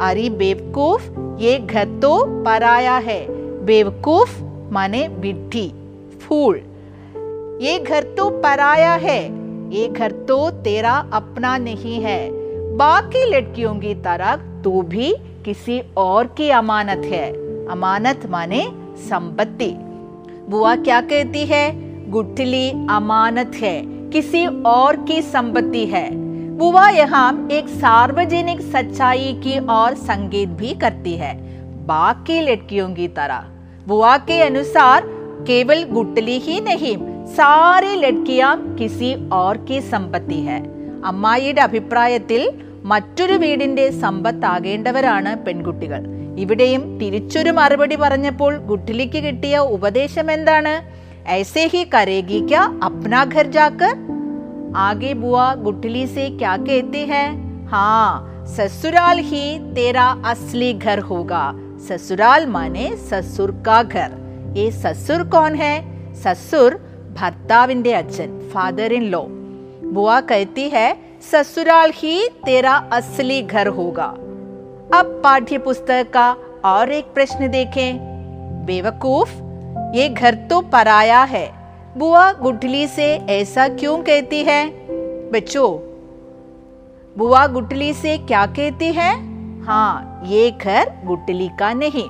अरे 0.00 0.28
बेवकूफ 0.32 1.08
ये 1.40 1.58
घर 1.60 1.84
तो 2.00 2.12
पराया 2.44 2.96
है 3.00 3.20
बेवकूफ़, 3.69 4.41
माने 4.71 5.07
विड्ढी 5.07 5.67
फूल। 6.19 6.55
ये 7.61 7.77
घर 7.79 8.03
तो 8.03 8.29
पराया 8.29 8.93
है, 8.93 9.19
ये 9.71 9.87
घर 9.87 10.11
तो 10.11 10.49
तेरा 10.49 10.93
अपना 11.13 11.57
नहीं 11.57 12.01
है। 12.01 12.29
बाकी 12.77 13.23
लड़कियों 13.25 13.75
की 13.75 13.93
तरह 13.95 14.35
तू 14.63 14.81
भी 14.81 15.13
किसी 15.45 15.81
और 15.97 16.27
की 16.27 16.49
अमानत 16.49 17.05
है। 17.05 17.29
अमानत 17.67 18.25
माने 18.25 18.65
संपत्ति। 19.09 19.71
बुआ 20.49 20.75
क्या 20.75 21.01
कहती 21.01 21.45
है? 21.45 21.65
गुठली 22.09 22.69
अमानत 22.69 23.51
है, 23.55 23.81
किसी 24.09 24.45
और 24.65 24.95
की 24.95 25.21
संपत्ति 25.21 25.85
है। 25.85 26.09
बुआ 26.57 26.89
यहाँ 26.89 27.47
एक 27.51 27.67
सार्वजनिक 27.67 28.61
सच्चाई 28.61 29.41
की 29.43 29.59
और 29.59 29.93
संगीत 29.93 30.49
भी 30.49 30.73
करती 30.73 31.13
है, 31.13 31.37
बाकी 31.85 32.41
लड़कियों 32.41 32.93
की 32.93 33.07
तरह। 33.07 33.45
बुआ 33.86 34.16
के 34.28 34.40
अनुसार 34.42 35.06
केवल 35.46 35.82
गुटली 35.90 36.38
ही 36.38 36.60
नहीं 36.60 36.96
सारी 37.34 37.94
लड़कियां 37.96 38.54
किसी 38.76 39.10
और 39.32 39.56
की 39.66 39.80
संपत्ति 39.90 40.40
है 40.42 40.60
അമ്മായിയുടെ 41.10 41.60
അഭിപ്രായത്തിൽ 41.60 42.42
മറ്റൊരു 42.90 43.34
വീടിന്റെ 43.38 43.84
സമ്പത്താകേണ്ടവരാണ് 44.02 45.30
പെൺകുട്ടികൾ 45.44 46.00
ഇവിടെയും 46.42 46.82
തിരിച്ചൊരു 47.00 47.50
മറുപടി 47.52 47.96
പറഞ്ഞപ്പോൾ 47.96 48.52
ഗുട്ടിലിക്ക് 48.70 49.22
കിട്ടിയ 49.26 49.56
ഉപദേശം 49.76 50.28
എന്താണ് 50.36 50.74
ऐसे 51.34 51.62
ही 51.66 51.82
करेगी 51.84 52.38
क्या 52.42 52.62
अपना 52.82 53.20
घर 53.26 53.46
जाकर 53.48 53.92
आगे 54.78 55.12
बुआ 55.14 55.46
गुटली 55.58 56.06
से 56.06 56.28
क्या 56.40 56.56
कहते 56.58 57.04
हैं 57.06 57.28
हाँ 57.66 58.44
ससुराल 58.48 59.18
ही 59.22 59.44
तेरा 59.74 60.04
असली 60.26 60.72
घर 60.84 60.98
होगा 61.10 61.44
ससुराल 61.88 62.46
माने 62.48 62.86
ससुर 63.08 63.50
का 63.66 63.82
घर 63.84 64.10
ये 64.56 64.70
ससुर 64.72 65.22
कौन 65.28 65.54
है 65.56 65.74
ससुर 66.24 66.80
ഭർത്താവിന്റെ 67.18 67.92
അച്ഛൻ 68.02 68.30
ഫാദർ 68.52 68.92
ഇൻ 68.98 69.06
ലോ 69.14 69.24
बुआ 69.96 70.14
कहती 70.28 70.62
है 70.68 70.86
ससुराल 71.26 71.90
ही 71.96 72.14
तेरा 72.46 72.72
असली 72.96 73.36
घर 73.54 73.66
होगा 73.76 74.06
अब 74.98 75.10
पाठ्य 75.24 75.58
पुस्तक 75.66 76.08
का 76.14 76.24
और 76.70 76.92
एक 76.92 77.12
प्रश्न 77.16 77.50
देखें 77.50 78.00
बेवकूफ 78.66 79.34
ये 79.96 80.06
घर 80.20 80.34
तो 80.50 80.60
पराया 80.72 81.22
है 81.34 81.44
बुआ 81.98 82.24
गुठली 82.40 82.82
से 82.96 83.08
ऐसा 83.36 83.66
क्यों 83.76 83.96
कहती 84.08 84.40
है 84.44 84.60
बच्चों 85.32 85.70
बुआ 87.16 87.46
गुटली 87.56 87.92
से 87.94 88.16
क्या 88.24 88.44
कहती 88.58 88.90
है 88.98 89.10
हाँ 89.69 90.21
ये 90.25 90.51
घर 90.51 90.91
गुटली 91.05 91.49
का 91.59 91.73
नहीं। 91.73 92.09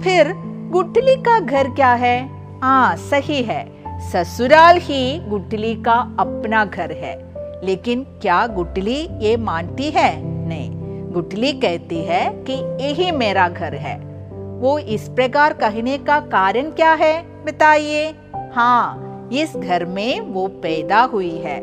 फिर 0.00 0.32
गुटली 0.70 1.16
का 1.16 1.40
घर 1.40 1.70
क्या 1.70 1.94
है? 1.94 2.30
हाँ 2.60 2.96
सही 2.96 3.42
है। 3.42 3.82
ससुराल 4.00 4.78
ही 4.78 5.18
गुटली 5.18 5.74
का 5.74 5.92
अपना 5.92 6.64
घर 6.64 6.92
है। 6.92 7.34
लेकिन 7.64 8.02
क्या 8.02 8.46
गुटली 8.46 9.08
ये 9.18 9.36
मानती 9.36 9.90
है? 9.90 10.24
नहीं। 10.48 10.70
गुटली 11.12 11.52
कहती 11.52 12.04
है 12.04 12.44
कि 12.50 12.52
यही 12.84 13.10
मेरा 13.10 13.48
घर 13.48 13.74
है। 13.74 13.98
वो 14.60 14.78
इस 14.78 15.08
प्रकार 15.08 15.52
कहने 15.52 15.98
का 15.98 16.20
कारण 16.20 16.62
क्या 16.62 16.92
है, 16.92 17.44
बताइए? 17.44 18.14
हाँ 18.54 19.28
इस 19.32 19.56
घर 19.56 19.84
में 19.84 20.20
वो 20.20 20.46
पैदा 20.46 21.00
हुई 21.00 21.36
है। 21.36 21.60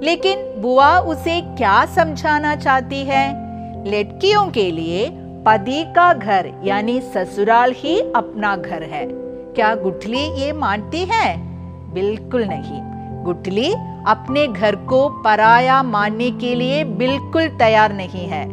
लेकिन 0.00 0.62
बुआ 0.62 0.98
उसे 0.98 1.40
क्या 1.40 1.86
समझाना 1.86 2.56
चाहती 2.56 3.04
है? 3.04 3.45
लड़कियों 3.86 4.48
के 4.48 4.70
लिए 4.70 5.10
पति 5.14 5.84
का 5.84 6.14
घर, 6.14 6.52
यानी 6.64 7.00
ससुराल 7.00 7.72
ही 7.76 8.00
अपना 8.00 8.56
घर 8.56 8.82
है। 8.82 9.06
क्या 9.54 9.74
गुठली 9.74 10.42
ये 10.42 10.52
मानती 10.52 11.04
है? 11.04 11.36
बिल्कुल 11.94 12.44
नहीं। 12.44 12.80
गुठली 13.24 13.72
अपने 14.06 14.46
घर 14.46 14.76
को 14.76 15.08
पराया 15.08 15.82
मानने 15.82 16.30
के 16.30 16.54
लिए 16.54 16.84
बिल्कुल 16.84 17.48
तैयार 17.48 17.92
नहीं 17.92 18.26
है। 18.26 18.44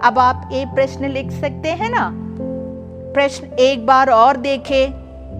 अब 0.00 0.18
आप 0.18 0.48
ये 0.52 0.64
प्रश्न 0.64 1.04
लिख 1.04 1.30
सकते 1.30 1.68
हैं 1.68 1.90
ना? 1.90 2.10
प्रश्न 3.14 3.46
एक 3.58 3.86
बार 3.86 4.10
और 4.10 4.36
देखे। 4.36 4.88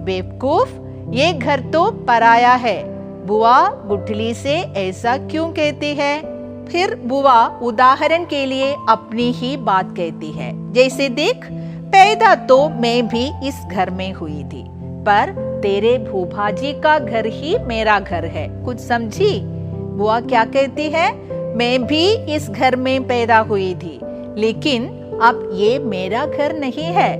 बेवकूफ़, 0.05 0.69
ये 1.13 1.33
घर 1.33 1.59
तो 1.59 1.91
पराया 1.91 2.53
है। 2.53 2.83
बुआ 3.25 3.69
गुठली 3.69 4.33
से 4.33 4.57
ऐसा 4.59 5.17
क्यों 5.17 5.49
कहती 5.49 5.95
है? 5.95 6.30
फिर 6.71 6.95
बुआ 7.05 7.45
उदाहरण 7.61 8.25
के 8.25 8.45
लिए 8.45 8.73
अपनी 8.89 9.31
ही 9.31 9.55
बात 9.57 9.95
कहती 9.97 10.31
है। 10.31 10.51
जैसे 10.73 11.09
देख, 11.09 11.45
पैदा 11.91 12.35
तो 12.35 12.57
मैं 12.69 13.07
भी 13.07 13.25
इस 13.47 13.61
घर 13.71 13.89
में 13.89 14.11
हुई 14.13 14.43
थी, 14.43 14.63
पर 15.05 15.33
तेरे 15.63 15.97
भूभाजी 16.11 16.71
का 16.73 16.97
घर 16.99 17.25
ही 17.25 17.57
मेरा 17.59 17.99
घर 17.99 18.25
है। 18.25 18.47
कुछ 18.65 18.79
समझी? 18.79 19.39
बुआ 19.41 20.19
क्या 20.19 20.43
कहती 20.45 20.89
है? 20.89 21.11
मैं 21.57 21.83
भी 21.85 22.05
इस 22.35 22.49
घर 22.49 22.75
में 22.75 23.07
पैदा 23.07 23.39
हुई 23.39 23.73
थी, 23.75 23.99
लेकिन 24.37 24.85
अब 25.23 25.49
ये 25.53 25.77
मेरा 25.79 26.25
घर 26.25 26.57
नहीं 26.59 26.91
है। 26.93 27.11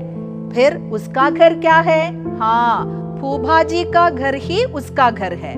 फिर 0.49 0.77
उसका 0.91 1.29
घर 1.29 1.59
क्या 1.59 1.77
है? 1.79 2.37
हाँ 2.37 3.17
फूभाजी 3.21 3.83
का 3.83 4.09
घर 4.09 4.35
ही 4.35 4.63
उसका 4.63 5.09
घर 5.11 5.33
है। 5.33 5.53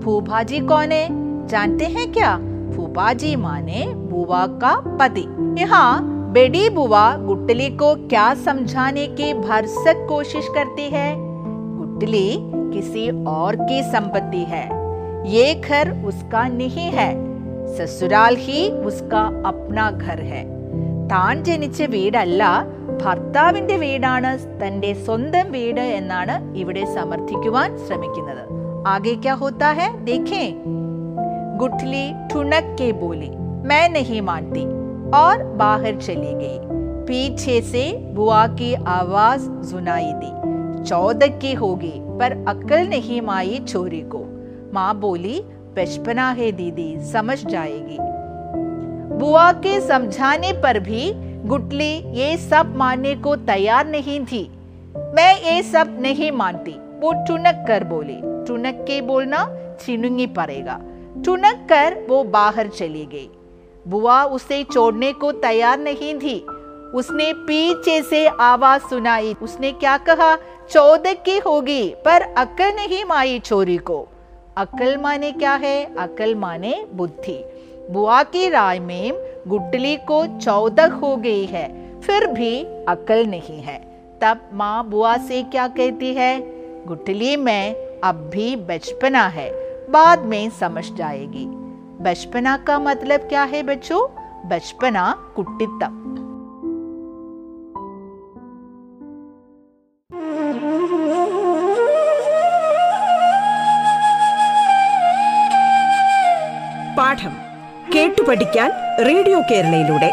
फूभाजी 0.00 0.58
कौन 0.60 0.92
है? 0.92 1.06
जानते 1.46 1.84
हैं 1.84 2.10
क्या? 2.12 2.38
फूफाजी 2.73 3.35
माने 3.37 3.85
बुआ 4.09 4.45
का 4.61 4.73
पति 4.97 5.25
यहाँ 5.59 5.87
बेडी 6.33 6.67
बुआ 6.71 7.05
गुटली 7.21 7.69
को 7.77 7.93
क्या 8.07 8.33
समझाने 8.41 9.07
की 9.15 9.33
भरसक 9.39 10.05
कोशिश 10.09 10.47
करती 10.55 10.89
है 10.89 11.09
गुटली 11.15 12.27
किसी 12.73 13.09
और 13.29 13.55
की 13.63 13.81
संपत्ति 13.91 14.43
है 14.49 14.67
ये 15.29 15.53
घर 15.55 15.91
उसका 16.03 16.47
नहीं 16.49 16.91
है 16.91 17.09
സസുരാൽ 17.71 18.35
ഹി 18.43 18.59
ഉസ്ക 18.89 19.15
അപ്ന 19.49 19.79
ഘർ 20.05 20.21
ഹെ 20.29 20.41
താൻ 21.11 21.35
ജനിച്ച 21.47 21.81
വീടല്ല 21.93 22.43
ഭർത്താവിന്റെ 23.03 23.75
വീടാണ് 23.83 24.31
തന്റെ 24.61 24.91
സ്വന്തം 25.05 25.47
വീട് 25.55 25.83
എന്നാണ് 25.99 26.35
ഇവിടെ 26.61 26.83
സമർത്ഥിക്കുവാൻ 26.97 27.69
ശ്രമിക്കുന്നത് 27.85 28.43
ആകെ 28.93 29.15
ക്യാ 29.23 29.35
ഹോത്താ 29.41 29.71
ഹെ 29.79 29.87
ദേഖേ 30.09 30.45
गुठली 31.58 32.28
ठुनक 32.30 32.76
के 32.78 32.92
बोली, 32.92 33.30
मैं 33.68 33.88
नहीं 33.88 34.22
मानती। 34.22 34.84
और 35.10 35.44
बाहर 35.44 35.96
चली 35.96 36.34
गई। 36.34 36.58
पीछे 37.06 37.60
से 37.60 37.92
बुआ 38.12 38.46
की 38.46 38.74
आवाज़ 38.74 39.40
सुनाई 39.40 40.12
दी। 40.14 40.44
चौदह 40.84 41.26
की 41.26 41.54
होगी, 41.54 41.92
पर 41.96 42.44
अक्ल 42.48 42.88
नहीं 42.88 43.20
माई 43.20 43.64
छोरी 43.68 44.00
को। 44.00 44.24
माँ 44.74 45.00
बोली, 45.00 45.40
बचपना 45.76 46.30
है 46.30 46.52
दीदी, 46.52 46.96
समझ 47.00 47.46
जाएगी। 47.46 47.98
बुआ 49.18 49.52
के 49.52 49.80
समझाने 49.80 50.52
पर 50.52 50.78
भी 50.78 51.12
गुटली 51.48 51.92
ये 51.92 52.36
सब 52.36 52.76
मानने 52.76 53.14
को 53.14 53.36
तैयार 53.36 53.86
नहीं 53.86 54.20
थी। 54.20 54.50
मैं 54.96 55.54
ये 55.54 55.62
सब 55.62 55.98
नहीं 56.00 56.32
मानती, 56.32 56.76
वो 57.00 57.12
टुनक 57.12 57.64
कर 57.68 57.84
बोली। 57.84 58.20
टुनक 58.22 58.74
के 58.74 59.00
बोलना 59.00 59.56
छिनुंगी 59.80 60.26
पड़ेगा। 60.26 60.80
टुनक 61.24 61.66
कर 61.68 62.06
वो 62.08 62.24
बाहर 62.24 62.68
चली 62.68 63.04
गई। 63.06 63.28
बुआ 63.88 64.24
उसे 64.24 64.62
छोड़ने 64.64 65.12
को 65.12 65.32
तैयार 65.32 65.78
नहीं 65.78 66.14
थी। 66.14 66.40
उसने 66.94 67.32
पीछे 67.32 68.02
से 68.02 68.26
आवाज़ 68.26 68.82
सुनाई। 68.82 69.34
उसने 69.42 69.72
क्या 69.72 69.96
कहा? 69.98 70.36
चौदह 70.70 71.12
की 71.12 71.38
होगी, 71.38 71.94
पर 72.04 72.22
अकल 72.22 72.74
नहीं 72.76 73.04
माई 73.04 73.38
छोरी 73.38 73.76
को। 73.76 74.08
अकल 74.56 74.96
माने 74.96 75.32
क्या 75.32 75.54
है? 75.54 75.96
अकल 75.96 76.34
माने 76.34 76.86
बुद्धि। 76.92 77.44
बुआ 77.90 78.22
की 78.22 78.48
राय 78.48 78.78
में 78.78 79.12
गुटली 79.48 79.96
को 79.96 80.26
चौदह 80.40 80.86
हो 80.86 81.16
गई 81.16 81.44
है, 81.44 82.00
फिर 82.00 82.26
भी 82.26 82.64
अकल 82.88 83.26
नहीं 83.26 83.60
है। 83.60 83.78
तब 84.22 84.50
माँ 84.52 84.88
बुआ 84.88 85.16
से 85.16 85.42
क्या 85.42 85.68
कहती 85.68 86.14
है? 86.14 86.40
गुटली 86.86 87.36
में 87.36 87.74
अब 88.04 88.30
भी 88.34 88.56
बचपना 88.56 89.26
है। 89.26 89.63
बाद 89.89 90.25
में 90.25 90.49
समझ 90.59 90.85
जाएगी 90.93 91.45
बचपना 92.03 92.55
का 92.67 92.79
मतलब 92.79 93.27
क्या 93.29 93.43
है 93.43 93.63
बच्चों 93.63 94.01
बचपना 94.49 95.05
कुटितम 95.35 95.95
പാഠം 106.99 107.33
കേട്ടു 107.93 108.21
പഠിക്കാൻ 108.23 108.69
റേഡിയോ 109.07 109.39
കേരളയിലൂടെ 109.41 110.09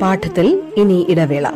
പാഠത്തിൽ 0.00 0.48
ഇനി 0.76 0.98
ഇടവേള 1.08 1.46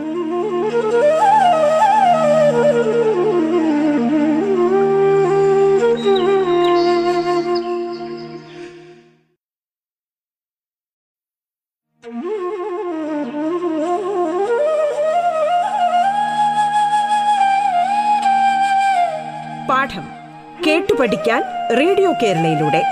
കേരളയിലൂടെ 22.13 22.84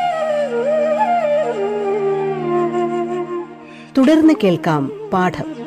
തുടർന്ന് 3.98 4.34
കേൾക്കാം 4.44 5.10
പാഠം. 5.14 5.60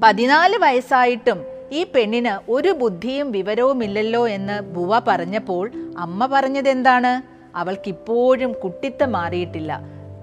പതിനാല് 0.00 0.56
വയസ്സായിട്ടും 0.56 1.44
ഈ 1.72 1.86
പെണ്ണിന് 1.94 2.50
ഒരു 2.50 2.68
ബുദ്ധിയും 2.68 3.32
വിവരവുമില്ലല്ലോ 3.32 4.28
എന്ന് 4.28 4.60
ബുവ 4.60 4.98
പറഞ്ഞപ്പോൾ 4.98 5.70
അമ്മ 5.98 6.26
പറഞ്ഞതെന്താണ്? 6.26 7.42
അവൾക്കിപ്പോഴും 7.56 8.52
കുട്ടിത്തം 8.52 9.12
മാറിയിട്ടില്ല. 9.12 9.80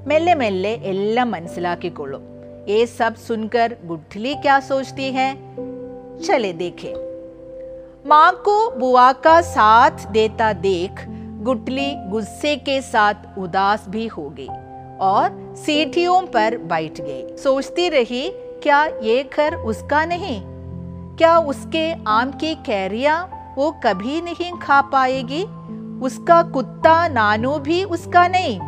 മെല്ലെ 0.08 0.34
മെല്ലെ 0.34 0.74
എല്ലാം 0.74 1.32
മനസ്സിലാക്കിക്കൊള്ളും. 1.32 2.38
ये 2.69 2.85
सब 2.88 3.15
सुनकर 3.15 3.75
गुठली 3.85 4.35
क्या 4.35 4.59
सोचती 4.59 5.11
है? 5.11 5.35
चले 6.19 6.53
देखें। 6.53 6.93
माँ 8.07 8.31
को 8.31 8.71
बुआ 8.71 9.11
का 9.11 9.41
साथ 9.41 9.91
देता 9.91 10.53
देख 10.53 11.05
गुटली 11.41 11.95
गुस्से 11.95 12.55
के 12.55 12.81
साथ 12.81 13.13
उदास 13.38 13.85
भी 13.89 14.07
हो 14.07 14.29
गई 14.29 14.47
और 14.97 15.55
सीटियों 15.55 16.21
पर 16.21 16.57
बैठ 16.57 17.01
गई। 17.01 17.38
सोचती 17.38 17.89
रही, 17.89 18.29
क्या 18.35 18.85
ये 18.85 19.29
घर 19.38 19.55
उसका 19.55 20.05
नहीं? 20.05 20.41
क्या 21.15 21.38
उसके 21.38 21.93
आम 22.07 22.31
की 22.31 22.55
कैरिया 22.55 23.29
वो 23.57 23.71
कभी 23.83 24.21
नहीं 24.21 24.51
खा 24.53 24.81
पाएगी? 24.81 25.43
उसका 26.05 26.43
कुत्ता 26.43 27.07
नानू 27.07 27.57
भी 27.57 27.83
उसका 27.83 28.27
नहीं। 28.27 28.59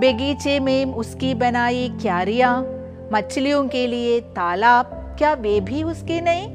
बगीचे 0.00 0.60
में 0.60 0.94
उसकी 0.94 1.34
बनाई 1.34 1.88
क्यारियाँ। 2.00 2.73
मछलियों 3.14 3.66
के 3.68 3.86
लिए 3.86 4.20
तालाब, 4.20 4.86
क्या 5.18 5.32
वे 5.34 5.60
भी 5.60 5.82
उसके 5.82 6.20
नहीं? 6.20 6.46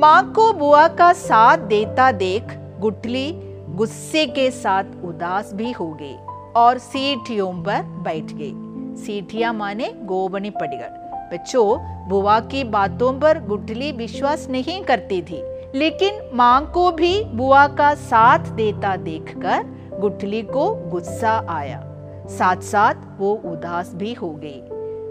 माँ 0.00 0.32
को 0.32 0.52
बुआ 0.52 0.86
का 0.88 1.12
साथ 1.12 1.58
देता 1.58 2.10
देख 2.12 2.56
गुटली 2.80 3.30
गुस्से 3.76 4.26
के 4.26 4.50
साथ 4.50 4.84
उदास 5.04 5.52
भी 5.54 5.72
हो 5.72 5.86
गई 6.02 6.14
और 6.56 6.78
सीढ़ियों 6.78 7.52
पर 7.62 7.82
बैठ 7.82 8.32
गई। 8.32 8.52
सीढ़ियाँ 8.96 9.52
माने 9.54 9.92
गोबनी 10.04 10.50
पड़िകൾ 10.50 11.04
बच्चों, 11.32 11.78
बुआ 12.08 12.38
की 12.40 12.64
बातों 12.64 13.12
पर 13.20 13.38
गुटली 13.40 13.92
विश्वास 13.92 14.48
नहीं 14.50 14.82
करती 14.82 15.22
थी, 15.22 15.42
लेकिन 15.74 16.20
माँ 16.34 16.70
को 16.74 16.90
भी 16.92 17.24
बुआ 17.24 17.66
का 17.68 17.94
साथ 17.94 18.54
देता 18.54 18.96
देखकर 18.96 19.64
गुटली 20.00 20.42
को 20.42 20.74
गुस्सा 20.90 21.44
आया। 21.48 21.82
साथ 22.28 22.62
साथ 22.64 22.94
वो 23.18 23.34
उदास 23.44 23.92
भी 23.94 24.12
हो 24.12 24.30
गई। 24.34 24.60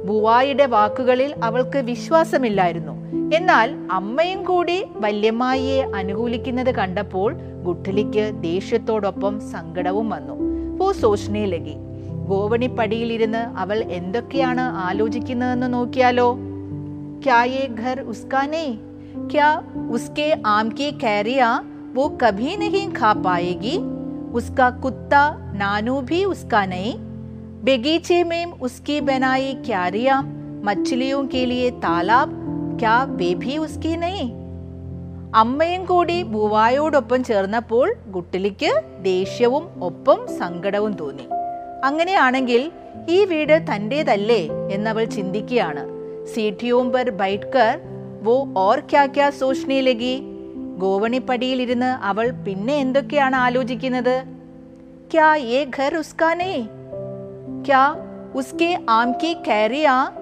ബുവായുടെ 0.05 0.67
വാക്കുകളിൽ 0.67 1.31
അവൾക്ക് 1.43 1.79
വിശ്വാസമില്ലായിരുന്നു 1.79 2.95
എന്നാൽ 3.33 3.69
അമ്മയും 3.91 4.41
കൂടി 4.45 4.79
വല്യമ്മായിയെ 4.97 5.81
അനുകൂലിക്കുന്നത് 5.95 6.71
കണ്ടപ്പോൾ 6.75 7.31
ഗുട്ടലിക്ക് 7.62 8.25
ദേഷ്യത്തോടൊപ്പം 8.41 9.35
സങ്കടവും 9.53 10.09
വന്നു 10.09 10.37
പൂ 10.79 10.87
സോഷ്നയിലകി 11.00 11.77
ഗോവണിപ്പടിയിലിരുന്ന് 12.29 13.43
അവൾ 13.57 13.79
എന്തൊക്കെയാണ് 13.91 14.67
ആലോചിക്കുന്നതെന്ന് 14.81 15.71
നോക്കിയാലോ 15.75 16.29
क्या 17.23 17.43
ये 17.45 17.67
घर 17.79 18.00
उसका 18.03 18.43
नहीं 18.45 18.71
क्या 19.29 19.49
उसके 19.91 20.27
आम 20.47 20.69
की 20.71 20.91
कैरिया 20.95 21.49
वो 21.95 22.09
कभी 22.23 22.57
नहीं 22.57 22.87
खा 22.93 23.12
पाएगी 23.25 23.75
उसका 24.33 24.71
कुत्ता 24.79 25.23
नानू 25.55 26.00
भी 26.03 26.25
उसका 26.27 26.65
नहीं 26.67 26.93
बगीचे 27.65 28.23
में 28.25 28.53
उसकी 28.61 29.00
बनाई 29.03 29.55
क्यारियां 29.67 30.23
मछलियों 30.65 31.27
के 31.27 31.45
लिए 31.47 31.71
तालाब 31.81 32.37
क्या 32.81 33.03
वे 33.12 33.35
भी 33.37 33.57
उसकी 33.59 33.97
नहीं 33.97 34.29
അമ്മയും 35.35 35.83
കൂടി 35.85 36.17
ബുവായോടൊപ്പം 36.33 37.21
ചേർന്നപ്പോൾ 37.25 37.89
ഗുട്ടിലിക്ക് 38.06 38.71
ദേഷ്യവും 39.02 39.65
ഒപ്പം 39.80 40.21
സങ്കടവും 40.39 40.93
തോന്നി 40.93 41.26
അങ്ങനെയാണെങ്കിൽ 41.85 42.63
ഈ 43.09 43.19
വീട് 43.25 43.54
തൻ്റേതല്ലേ 43.71 44.41
എന്നവൾ 44.71 45.04
ചിന്തിക്കുകയാണ് 45.17 45.85
സീഠിയോം 46.35 46.89
പർ 46.93 47.09
ബൈറ്റ്കർ 47.21 47.73
വോ 48.23 48.37
ഓർ 48.65 48.80
ക്യാ 48.91 49.04
ക്യാ 49.06 49.28
സോഷ്നെ 49.39 49.78
ലഗി 49.80 50.17
ഗോവണിപ്പടിയിലിരുന്ന് 50.78 51.93
അവൾ 52.04 52.26
പിന്നെ 52.47 52.76
എന്തൊക്കെയാണ് 52.76 53.37
ആലോചിക്കുന്നത് 53.37 54.17
ക്യാ 55.15 55.30
ഏ 55.52 55.61
ഘർ 55.78 55.95
ഉസ്കാ 55.95 56.28
नहीं 56.35 56.61
क्या 57.66 57.98
उसके 58.36 58.75
आम 58.90 59.14
की 59.14 59.34
कैरियाँ 59.34 60.16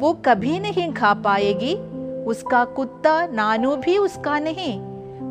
वो 0.00 0.12
कभी 0.12 0.58
नहीं 0.58 0.92
खा 0.92 1.14
पाएगी? 1.14 1.74
उसका 2.24 2.64
कुत्ता 2.64 3.26
नानू 3.26 3.76
भी 3.76 3.98
उसका 3.98 4.38
नहीं। 4.38 4.80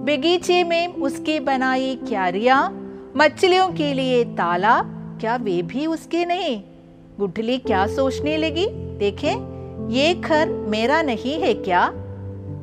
बगीचे 0.06 0.64
में 0.64 0.88
उसकी 0.88 1.40
बनाई 1.40 1.96
क्यारियाँ, 2.08 2.70
मछलियों 3.18 3.70
के 3.70 3.94
लिए 3.94 4.24
तालाब 4.26 5.18
क्या 5.22 5.36
वे 5.36 5.62
भी 5.62 5.86
उसके 5.86 6.26
नहीं? 6.26 6.64
गुठली 7.20 7.58
क्या 7.58 7.88
सोचने 7.88 8.38
लगी? 8.38 8.66
देखें, 8.98 9.90
ये 9.90 10.14
घर 10.14 10.50
मेरा 10.50 11.02
नहीं 11.02 11.42
है 11.42 11.54
क्या? 11.54 11.92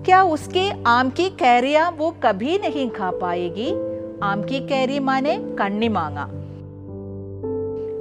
क्या 0.05 0.22
उसके 0.22 0.70
आम 0.87 1.11
की 1.11 1.29
कैरियाँ 1.31 1.90
वो 1.90 2.16
कभी 2.22 2.59
नहीं 2.59 2.90
खा 2.90 3.11
पाएगी? 3.11 3.70
आम 4.22 4.42
की 4.42 4.61
कैरी 4.61 4.99
माने 4.99 5.37
कन्नी 5.38 5.88
मांगा। 5.88 6.31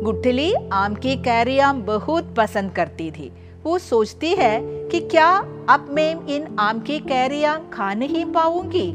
गुठली 0.06 0.54
आम 0.74 0.96
की 0.96 1.16
कैरियाँ 1.16 1.76
बहुत 1.76 2.36
पसंद 2.38 2.72
करती 2.72 3.12
थी। 3.12 3.32
वो 3.64 3.78
सोचती 3.78 4.30
है 4.30 4.62
कि 4.64 5.00
क्या 5.00 5.28
अब 5.70 5.88
मैं 5.90 6.28
इन 6.28 6.56
आम 6.60 6.80
की 6.80 7.00
कैरियाँ 7.00 7.70
खा 7.74 7.94
नहीं 7.94 8.26
पाऊँगी? 8.26 8.94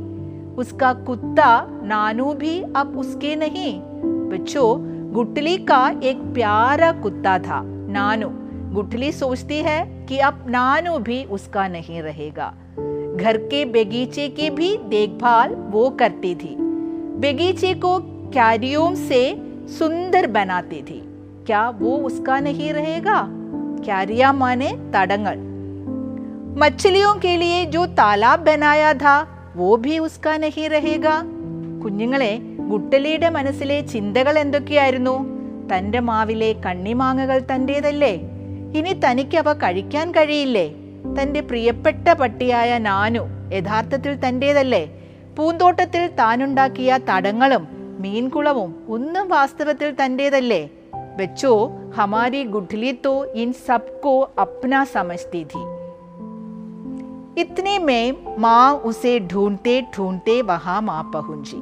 उसका 0.54 0.92
कुत्ता 0.92 1.66
नानू 1.82 2.32
भी 2.32 2.62
अब 2.76 2.98
उसके 2.98 3.36
नहीं। 3.36 3.80
बच्चों 4.04 4.78
गुटली 5.12 5.56
का 5.56 6.00
एक 6.02 6.16
प्यारा 6.18 6.92
कुत्ता 6.92 7.38
था, 7.38 7.60
नानू। 7.64 8.28
गुटली 8.74 9.12
सोचती 9.12 9.58
है 9.58 10.06
कि 10.08 10.18
अब 10.18 10.44
नानू 10.48 10.98
भी 10.98 11.24
उसका 11.24 11.68
नहीं 11.68 12.02
रहेगा। 12.02 12.54
घर 13.16 13.36
के 13.36 13.64
बगीचे 13.64 14.28
की 14.28 14.50
भी 14.50 14.76
देखभाल 14.76 15.54
वो 15.54 15.90
करती 15.90 16.34
थी। 16.34 16.56
बगीचे 17.18 17.74
को 17.74 17.98
क्यारियों 18.30 18.94
से 18.94 19.49
सुंदर 19.69 20.27
बनाती 20.29 20.81
थी 20.81 21.01
क्या 21.47 21.67
वो 21.79 21.97
उसका 22.07 22.39
नहीं 22.39 22.71
रहेगा 22.73 23.19
क्यारिया 23.85 24.31
माने 24.33 24.71
तड़ंगल 24.93 25.39
मछलियों 26.59 27.13
के 27.19 27.35
लिए 27.37 27.63
जो 27.67 27.85
तालाब 27.95 28.43
बनाया 28.45 28.93
था 28.95 29.15
वो 29.55 29.75
भी 29.77 29.97
उसका 30.01 30.37
नहीं 30.39 30.69
रहेगा 30.69 31.15
കുഞ്ഞുങ്ങളെ 31.79 32.29
ഗുട്ടലിയുടെ 32.69 33.29
മനസ്സിലെ 33.29 33.75
ചിന്തകൾ 33.91 34.35
എന്തൊക്കെയായിരുന്നു 34.37 35.11
തന്റെ 35.71 35.99
മാവിലെ 36.07 36.47
കണ്ണിമാങ്ങകൾ 36.63 37.37
തന്റേതല്ലേ 37.51 38.13
ഇനി 38.79 38.93
തനിക്ക് 39.03 39.37
അവ 39.37 39.49
കഴിക്കാൻ 39.63 40.07
കഴിയില്ലേ 40.15 40.65
തന്റെ 41.17 41.41
പ്രിയപ്പെട്ട 41.49 42.07
പട്ടിയായ 42.21 42.71
നാനു 42.87 43.23
യഥാർത്ഥത്തിൽ 43.57 44.13
തന്റേതല്ലേ 44.23 44.83
പൂന്തോട്ടത്തിൽ 45.37 46.03
താനുണ്ടാക്കിയ 46.19 46.97
തടങ്ങളും 47.09 47.63
മീൻകുളവും 48.03 48.71
ഒന്നും 48.95 49.25
വാസ്തവത്തിൽ 49.35 49.91
തന്റേതല്ലേ 50.01 50.63
बच्चों 51.17 51.57
हमारी 51.91 52.43
गुठली 52.45 52.91
तो 52.95 53.13
इन 53.33 53.51
सबको 53.57 54.19
अपना 54.37 54.83
समझती 54.85 55.43
थी 55.45 55.61
इतने 57.37 57.77
में 57.79 58.35
माँ 58.39 58.73
उसे 58.85 59.19
ढूंढते 59.21 59.81
ढूंढते 59.95 60.41
वहां 60.41 60.81
माँ 60.81 61.03
पहुंची 61.13 61.57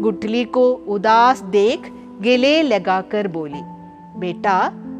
गुठली 0.00 0.44
को 0.48 0.66
उदास 0.88 1.42
देख 1.50 1.88
गले 2.22 2.62
लगाकर 2.64 3.28
बोली 3.28 3.62
बेटा 4.18 4.58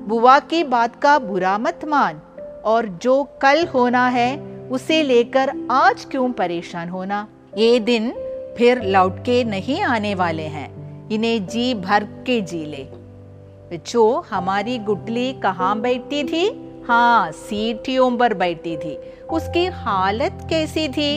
बुआ 0.08 0.38
की 0.40 0.62
बात 0.66 0.96
का 0.96 1.18
बुरा 1.20 1.58
मत 1.58 1.84
मान 1.88 2.20
और 2.64 2.86
जो 3.02 3.22
कल 3.42 3.66
होना 3.66 4.06
है 4.10 4.30
उसे 4.68 5.02
लेकर 5.02 5.52
आज 5.72 6.04
क्यों 6.10 6.30
परेशान 6.34 6.88
होना 6.88 7.26
ये 7.58 7.78
दिन 7.82 8.10
फिर 8.58 8.82
लौट 8.86 9.18
के 9.20 9.42
नहीं 9.44 9.82
आने 9.84 10.14
वाले 10.14 10.46
हैं 10.46 10.71
इन्हें 11.12 11.46
जी 11.46 11.72
भर 11.74 12.04
के 12.26 12.40
जी 12.40 12.64
ले 12.66 12.86
बच्चों 13.72 14.22
हमारी 14.30 14.78
गुटली 14.78 15.32
कहाँ 15.42 15.78
बैठती 15.80 16.22
थी 16.24 16.46
हाँ 16.88 17.30
सीढ़ियों 17.32 18.10
पर 18.18 18.34
बैठती 18.34 18.76
थी 18.76 18.96
उसकी 19.30 19.64
हालत 19.80 20.46
कैसी 20.50 20.88
थी 20.88 21.10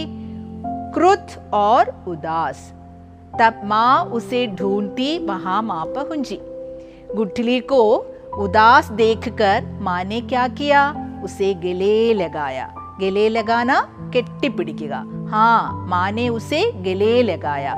क्रुद्ध 0.93 1.49
और 1.53 1.89
उदास 2.07 2.71
तब 3.39 3.61
माँ 3.65 4.03
उसे 4.13 4.45
ढूंढती 4.47 5.17
वहां 5.25 5.61
माँ 5.63 5.85
पहुंची 5.85 6.39
गुठली 7.15 7.59
को 7.71 7.81
उदास 8.37 8.89
देखकर 8.91 9.65
माँ 9.81 10.03
ने 10.03 10.19
क्या 10.21 10.47
किया 10.47 10.83
उसे 11.23 11.53
गले 11.53 12.13
लगाया 12.13 12.67
गले 12.99 13.27
लगाना 13.29 13.79
കെട്ടിപ്പിടിക്കുക 14.13 15.03
हाँ 15.31 15.87
माँ 15.87 16.11
ने 16.11 16.27
उसे 16.29 16.61
गले 16.83 17.21
लगाया 17.23 17.73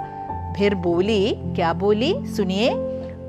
फिर 0.59 0.75
बोली, 0.75 1.35
क्या 1.39 1.73
बोली? 1.73 2.27
सुनिए। 2.27 2.71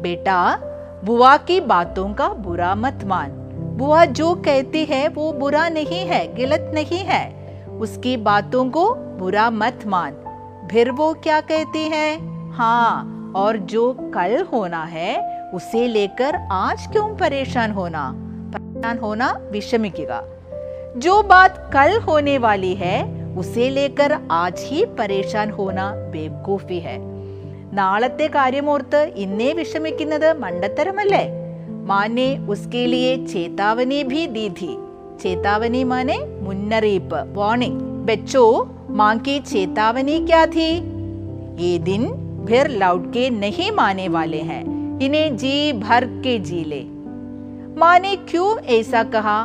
बेटा, 0.02 0.60
बुआ 1.06 1.38
की 1.38 1.62
बातों 1.62 2.13
का 2.13 2.30
बुरा 2.30 2.76
मत 2.76 3.00
मान। 3.06 3.30
बुआ 3.78 4.06
जो 4.06 4.36
कहती 4.36 4.86
है, 4.86 5.08
वो 5.08 5.34
बुरा 5.34 5.70
नहीं 5.70 6.06
है, 6.06 6.36
गलत 6.36 6.72
नहीं 6.74 6.98
है। 6.98 7.36
उसकी 7.80 8.18
बातों 8.18 8.70
को 8.70 8.94
बुरा 8.94 9.50
मत 9.50 9.80
मान। 9.88 10.12
फिर 10.72 10.92
वो 10.92 11.13
क्या 11.13 11.42
कहती 11.42 11.84
है? 11.84 12.18
हाँ 12.52 13.34
और 13.36 13.58
जो 13.58 13.94
कल 13.94 14.44
होना 14.54 14.84
है, 14.84 15.42
उसे 15.54 15.88
लेकर 15.88 16.36
आज 16.52 16.88
क्यों 16.88 17.15
परेशान 17.15 17.72
होना? 17.72 18.13
परेशान 18.56 18.98
होना 18.98 19.39
विषमिकेगा। 19.52 20.24
जो 20.98 21.24
बात 21.24 21.70
कल 21.74 22.00
होने 22.00 22.38
वाली 22.38 22.74
है, 22.74 23.20
उसे 23.36 23.70
लेकर 23.70 24.18
आज 24.32 24.56
ही 24.60 24.86
परेशान 24.86 25.52
होना 25.52 25.92
बेवकूफ़ी 25.92 26.80
है। 26.80 27.19
നാളത്തെ 27.81 28.27
കാര്യമോർത്ത് 28.38 29.03
ഇന്നേ 29.25 29.51
വിഷമിക്കുന്നത് 29.61 30.31
മണ്ടത്തരമല്ലേ 30.45 31.25
മാനെ 31.90 32.31
ഉസ്കെ 32.53 32.87
ലിയെ 32.95 33.14
ചേതാവനി 33.31 34.01
ഭി 34.11 34.25
ദീ 34.37 34.47
थी 34.59 34.73
चेतावनी 35.17 35.83
माने 35.85 36.17
मुन्नरीप 36.43 37.12
वार्निंग 37.33 37.81
बच्चों 38.07 38.49
माँ 38.95 39.17
की 39.19 39.38
चेतावनी 39.43 40.19
क्या 40.27 40.45
थी 40.49 40.71
ये 41.59 41.79
दिन 41.81 42.07
फिर 42.49 42.71
लौट 42.73 43.07
के 43.12 43.29
नहीं 43.33 43.71
माने 43.73 44.09
वाले 44.09 44.40
हैं 44.43 44.62
इन्हें 45.01 45.37
जी 45.37 45.73
भर 45.75 46.05
के 46.19 46.38
जी 46.40 46.62
ले 46.64 46.83
माँ 47.79 47.99
ने 47.99 48.14
क्यों 48.29 48.57
ऐसा 48.73 49.03
कहा 49.14 49.38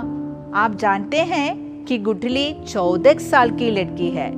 आप 0.56 0.76
जानते 0.76 1.18
हैं 1.26 1.48
कि 1.86 1.98
गुठली 2.00 2.52
चौदह 2.64 3.18
साल 3.30 3.52
की 3.52 3.70
लड़की 3.72 4.10
है 4.12 4.30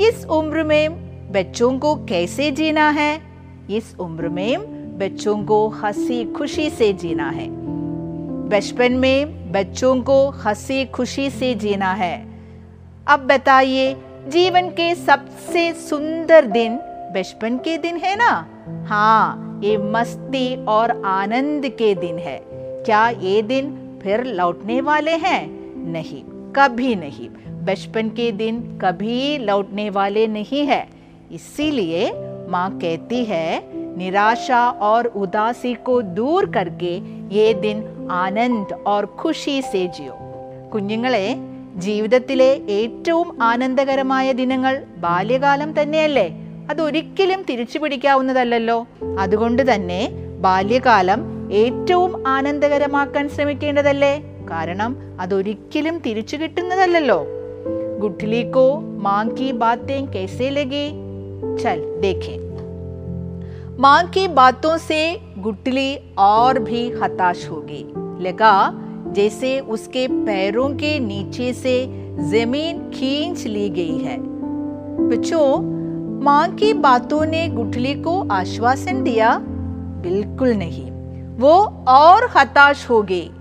इस 0.00 0.24
उम्र 0.32 0.64
में 0.64 1.05
बच्चों 1.31 1.79
को 1.79 1.95
कैसे 1.95 2.51
जीना 2.51 2.89
है? 2.89 3.21
इस 3.69 3.95
उम्र 3.99 4.29
में 4.29 4.59
बच्चों 4.97 5.43
को 5.43 5.67
हँसी 5.67 6.25
खुशी 6.25 6.69
से 6.69 6.93
जीना 6.93 7.29
है। 7.29 7.47
बचपन 8.49 8.93
में 8.93 9.51
बच्चों 9.51 10.01
को 10.01 10.29
हँसी 10.29 10.85
खुशी 10.85 11.29
से 11.29 11.55
जीना 11.55 11.93
है। 11.93 12.27
अब 13.07 13.19
बताइए, 13.19 13.97
जीवन 14.27 14.69
के 14.69 14.95
सबसे 14.95 15.73
सुंदर 15.73 16.45
दिन 16.45 16.75
बचपन 17.15 17.57
के 17.57 17.77
दिन 17.77 17.97
है 17.97 18.15
ना? 18.15 18.47
हाँ 18.89 19.59
ये 19.63 19.77
मस्ती 19.77 20.65
और 20.65 21.05
आनंद 21.05 21.69
के 21.69 21.95
दिन 21.95 22.17
है। 22.17 22.41
क्या 22.83 23.09
ये 23.09 23.41
दिन 23.41 23.99
फिर 24.03 24.23
लौटने 24.23 24.81
वाले 24.81 25.11
हैं? 25.11 25.47
नहीं, 25.91 26.23
कभी 26.55 26.95
नहीं। 26.95 27.29
बचपन 27.65 28.09
के 28.09 28.31
दिन 28.31 28.79
कभी 28.81 29.37
लौटने 29.37 29.89
वाले 29.89 30.27
नहीं 30.27 30.65
है। 30.65 30.96
इसीलिए 31.30 32.02
माँ 32.48 32.68
कहती 32.78 33.24
है 33.24 33.46
निराशा 33.98 34.62
और 34.84 35.06
उदासी 35.18 35.74
को 35.86 36.00
दूर 36.18 36.50
करके 36.52 36.94
ये 37.30 37.46
दिन 37.62 37.78
ആനന്ദ് 38.16 38.76
ഓർ 38.86 39.04
ഖുഷി 39.20 39.54
സേ 39.68 39.82
ജിയോ 39.96 40.14
കുഞ്ഞുങ്ങളെ 40.72 41.26
ജീവിതത്തിലെ 41.84 42.48
ഏറ്റവും 42.76 43.28
ആനന്ദകരമായ 43.42 44.32
ദിനങ്ങൾ 44.32 44.74
ബാല്യകാലം 45.04 45.70
തന്നെയല്ലേ 45.72 46.24
അതൊരിക്കലും 46.70 47.40
തിരിച്ചു 47.48 47.78
പിടിക്കാവുന്നതല്ലല്ലോ 47.78 48.78
അതുകൊണ്ട് 49.18 49.62
തന്നെ 49.70 50.00
ബാല്യകാലം 50.46 51.20
ഏറ്റവും 51.62 52.12
ആനന്ദകരമാക്കാൻ 52.28 53.24
ശ്രമിക്കേണ്ടതല്ലേ 53.28 54.14
കാരണം 54.50 54.92
അതൊരിക്കലും 55.20 55.98
തിരിച്ചു 56.06 56.38
കിട്ടുന്നതല്ലല്ലോ 56.42 57.20
गुठली 58.02 58.42
को 58.54 58.62
माँ 58.98 59.20
की 59.30 59.48
बातें 59.58 59.98
कैसे 60.12 60.46
लगी 60.50 60.86
चल, 61.57 61.79
देखें। 62.01 62.47
माँ 63.79 64.07
की 64.07 64.27
बातों 64.27 64.77
से 64.77 65.19
गुटली 65.37 65.99
और 66.17 66.59
भी 66.59 66.89
हताश 66.89 67.47
होगी। 67.51 67.85
लगा, 68.23 68.71
जैसे 69.07 69.59
उसके 69.59 70.07
पैरों 70.07 70.69
के 70.69 70.99
नीचे 70.99 71.53
से 71.53 71.85
ज़मीन 72.19 72.77
खींच 72.79 73.45
ली 73.45 73.69
गई 73.69 73.97
है। 73.97 74.17
बच्चों, 75.07 75.77
माँ 76.23 76.51
की 76.51 76.73
बातों 76.73 77.25
ने 77.25 77.47
गुठली 77.47 77.93
को 77.93 78.27
आश्वासन 78.31 79.03
दिया? 79.03 79.39
बिल्कुल 80.03 80.49
नहीं। 80.49 80.91
वो 81.37 81.83
और 81.87 82.29
हताश 82.37 82.89
हो 82.89 83.01
गई 83.01 83.31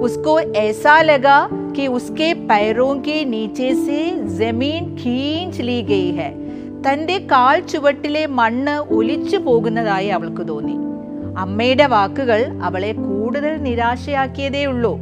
उसको 0.00 0.40
ऐसा 0.40 1.02
लगा 1.02 1.48
कि 1.52 1.86
उसके 1.86 2.34
पैरों 2.34 2.94
के 2.96 3.24
नीचे 3.24 3.74
से 3.74 4.28
ज़मीन 4.28 4.96
खींच 4.96 5.60
ली 5.60 5.82
गई 5.82 6.10
है। 6.10 6.41
തന്റെ 6.85 7.17
കാൽ 7.31 7.57
ചുവട്ടിലെ 7.71 8.23
മണ്ണ് 8.39 8.75
ഒലിച്ചു 8.97 9.37
പോകുന്നതായി 9.47 10.09
അവൾക്ക് 10.17 10.45
തോന്നി 10.49 10.75
അമ്മയുടെ 11.43 11.87
വാക്കുകൾ 11.87 12.41
അവളെ 12.69 12.93
കൂടുതൽ 13.03 13.53
നിരാശയാക്കിയതേ 13.67 14.63
ഉള്ളൂ 14.65 14.93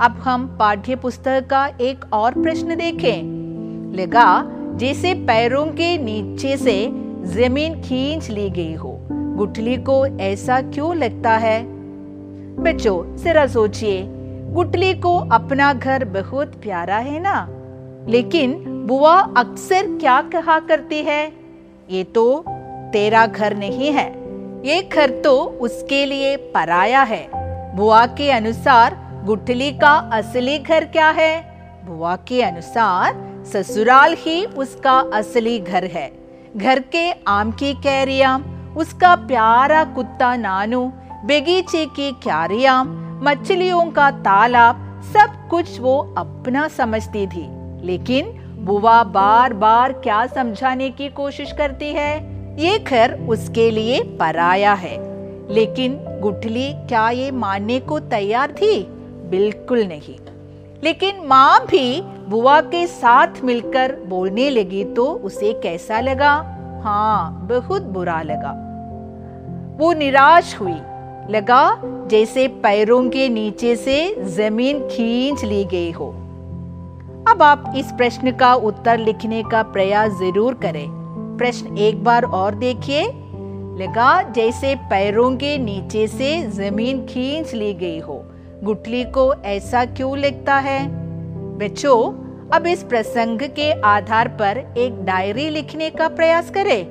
अब 0.00 0.14
हम 0.18 0.46
पाठ्य 0.58 0.94
पुस्तक 0.96 1.46
का 1.46 1.66
एक 1.80 2.04
और 2.12 2.34
प्रश्न 2.34 2.76
देखें 2.76 3.18
लगा 3.94 4.28
जैसे 4.76 5.12
पैरों 5.24 5.64
के 5.72 5.88
नीचे 6.00 6.56
से 6.58 6.76
जमीन 7.30 7.74
खींच 7.82 8.30
ली 8.30 8.48
गई 8.50 8.74
हो 8.74 8.92
गुठली 9.36 9.76
को 9.88 9.96
ऐसा 10.22 10.60
क्यों 10.70 10.94
लगता 10.96 11.36
है 11.38 11.58
बच्चों 12.60 12.96
जरा 13.16 13.46
सोचिए 13.48 14.02
गुटली 14.54 14.92
को 15.00 15.16
अपना 15.32 15.72
घर 15.74 16.04
बहुत 16.14 16.54
प्यारा 16.62 16.96
है 17.00 17.18
ना 17.22 17.36
लेकिन 18.07 18.63
बुआ 18.87 19.19
अक्सर 19.37 19.85
क्या 19.85 20.21
कहा 20.21 20.59
करती 20.59 21.01
है? 21.03 21.33
ये 21.89 22.03
तो 22.03 22.45
तेरा 22.93 23.25
घर 23.25 23.57
नहीं 23.57 23.91
है। 23.91 24.25
ये 24.67 24.81
घर 24.81 25.09
तो 25.09 25.43
उसके 25.43 26.05
लिए 26.05 26.37
पराया 26.37 27.03
है। 27.03 27.29
बुआ 27.75 28.05
के 28.05 28.31
अनुसार 28.31 28.97
गुठली 29.25 29.71
का 29.71 30.09
असली 30.13 30.59
घर 30.59 30.85
क्या 30.85 31.09
है? 31.09 31.55
बुआ 31.85 32.15
के 32.15 32.41
अनुसार 32.41 33.43
ससुराल 33.53 34.15
ही 34.17 34.45
उसका 34.45 34.99
असली 35.13 35.59
घर 35.59 35.83
है। 35.83 36.11
घर 36.57 36.79
के 36.79 37.11
आम 37.11 37.51
की 37.51 37.73
कैरियाँ, 37.73 38.39
उसका 38.77 39.15
प्यारा 39.15 39.83
कुत्ता 39.83 40.35
नानू, 40.35 40.87
बगीचे 41.25 41.85
की 41.85 42.11
क्यारियाँ, 42.11 42.83
मछलियों 43.23 43.91
का 43.91 44.11
तालाब, 44.11 45.01
सब 45.05 45.49
कुछ 45.49 45.79
वो 45.79 46.15
अपना 46.17 46.67
समझती 46.67 47.27
थी। 47.27 47.64
लेकिन 47.85 48.29
बुआ 48.59 49.03
बार 49.03 49.53
बार 49.53 49.93
क्या 49.93 50.25
समझाने 50.25 50.89
की 50.89 51.09
कोशिश 51.09 51.51
करती 51.51 51.93
है? 51.93 52.35
ये 52.59 52.79
घर 52.79 53.19
उसके 53.29 53.71
लिए 53.71 54.03
पराया 54.03 54.73
है। 54.73 54.97
लेकिन 55.53 55.99
गुठली, 56.21 56.73
क्या 56.73 57.09
ये 57.09 57.31
मानने 57.31 57.79
को 57.79 57.99
तैयार 57.99 58.51
थी? 58.51 58.83
बिल्कुल 59.29 59.83
नहीं। 59.83 60.15
लेकिन 60.83 61.15
माँ 61.25 61.65
भी 61.65 62.01
बुआ 62.01 62.61
के 62.61 62.87
साथ 62.87 63.27
मिलकर 63.43 63.95
बोलने 64.05 64.49
लगी 64.49 64.83
तो 64.83 65.05
उसे 65.05 65.53
कैसा 65.53 65.99
लगा? 65.99 66.31
हाँ 66.83 67.47
बहुत 67.51 67.81
बुरा 67.81 68.21
लगा। 68.21 68.51
वो 69.77 69.93
निराश 69.93 70.57
हुई। 70.61 70.77
लगा 71.29 71.81
जैसे 72.07 72.47
पैरों 72.47 73.09
के 73.09 73.29
नीचे 73.29 73.75
से 73.75 74.15
ज़मीन 74.19 74.79
खींच 74.79 75.43
ली 75.43 75.63
गई 75.65 75.91
हो। 75.91 76.24
अब 77.29 77.43
आप 77.43 77.73
इस 77.77 77.91
प्रश्न 77.91 78.31
का 78.31 78.53
उत्तर 78.53 78.97
लिखने 78.97 79.43
का 79.43 79.61
प्रयास 79.63 80.11
ज़रूर 80.11 80.53
करें। 80.53 80.87
प्रश्न 81.37 81.77
एक 81.77 82.03
बार 82.03 82.23
और 82.23 82.55
देखिए। 82.55 83.03
लगा, 83.79 84.21
जैसे 84.21 84.75
पैरों 84.75 85.31
के 85.31 85.57
नीचे 85.57 86.07
से 86.07 86.41
ज़मीन 86.47 87.05
खींच 87.05 87.53
ली 87.53 87.73
गई 87.73 87.99
हो 87.99 88.23
गुटली 88.63 89.03
को 89.03 89.33
ऐसा 89.33 89.85
क्यों 89.85 90.17
लगता 90.17 90.55
है? 90.55 90.87
बच्चों, 91.57 91.97
अब 92.49 92.67
इस 92.67 92.83
प्रसंग 92.83 93.39
के 93.41 93.71
आधार 93.81 94.27
पर 94.27 94.73
एक 94.77 95.03
डायरी 95.03 95.49
लिखने 95.49 95.89
का 95.89 96.07
प्रयास 96.07 96.49
करें। 96.49 96.85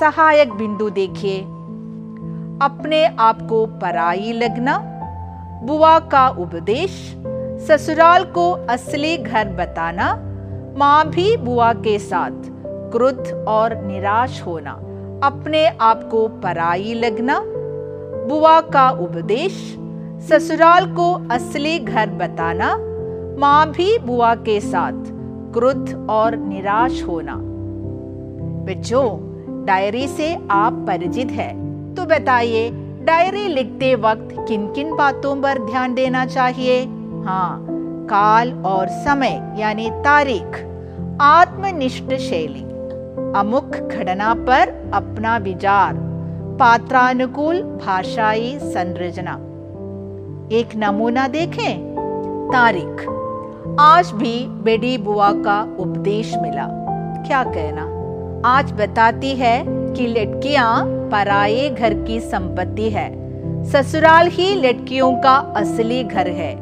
सहायक 0.00 0.52
बिंदु 0.52 0.90
देखिए। 0.90 1.40
अपने 2.62 3.04
आप 3.18 3.42
को 3.48 3.66
पराई 3.66 4.32
लगना, 4.32 4.78
बुआ 5.64 5.98
का 5.98 6.28
उपदेश 6.28 7.16
ससुराल 7.62 8.24
को 8.26 8.50
असली 8.70 9.16
घर 9.16 9.48
बताना, 9.48 10.06
माँ 10.76 11.08
भी 11.08 11.36
बुआ 11.36 11.72
के 11.74 11.98
साथ 11.98 12.50
क्रुद्ध 12.92 13.32
और 13.48 13.74
निराश 13.76 14.40
होना, 14.42 14.70
अपने 15.24 15.66
आप 15.80 16.02
को 16.10 16.26
पराई 16.42 16.94
लगना। 16.94 17.38
बुआ 18.28 18.60
का 18.68 18.88
उपदेश, 19.00 19.52
ससुराल 20.28 20.86
को 20.92 21.12
असली 21.30 21.78
घर 21.78 22.10
बताना, 22.12 22.76
माँ 23.38 23.70
भी 23.70 23.98
बुआ 23.98 24.34
के 24.40 24.60
साथ 24.60 25.10
क्रुद्ध 25.54 26.06
और 26.10 26.36
निराश 26.38 27.02
होना। 27.02 27.36
बच्चों, 28.66 29.06
डायरी 29.66 30.06
से 30.08 30.34
आप 30.50 30.84
परिचित 30.86 31.30
है 31.30 31.50
तो 31.94 32.04
बताइए, 32.06 32.70
डायरी 33.04 33.46
लिखते 33.48 33.94
वक्त 33.94 34.34
किन 34.48 34.66
किन 34.72 34.94
बातों 34.96 35.34
पर 35.36 35.58
ध्यान 35.66 35.94
देना 35.94 36.24
चाहिए? 36.26 36.84
हाँ 37.24 37.66
काल 38.10 38.52
और 38.52 38.88
समय, 38.88 39.56
यानी 39.58 39.90
तारीख 39.90 40.44
आत्मनिष्ठ 41.20 42.14
शैली 42.14 42.62
अमुख 43.36 43.70
घटना 43.70 44.34
पर 44.34 44.90
अपना 44.94 45.36
विचार, 45.36 45.94
पात्रानुकूल 46.60 47.62
भाषाई 47.62 48.58
संरचना। 48.62 49.32
एक 50.52 50.68
नमूना 50.76 51.28
देखें, 51.28 51.94
तारीख। 52.52 53.06
आज 53.80 54.10
भी 54.10 54.46
बेडी 54.46 54.98
बुआ 54.98 55.32
का 55.32 55.76
उपदेश 55.78 56.34
मिला। 56.36 56.66
क्या 57.26 57.44
कहना? 57.44 57.82
आज 58.48 58.72
बताती 58.72 59.30
है 59.30 59.64
कि 59.68 60.06
लड़कियाँ 60.06 60.84
पराये 60.84 61.70
घर 61.70 61.94
की 61.94 62.20
संपत्ति 62.20 62.90
है। 62.90 63.22
ससुराल 63.64 64.26
ही 64.26 64.54
लड़कियों 64.54 65.12
का 65.12 65.36
असली 65.56 66.04
घर 66.04 66.28
है। 66.28 66.61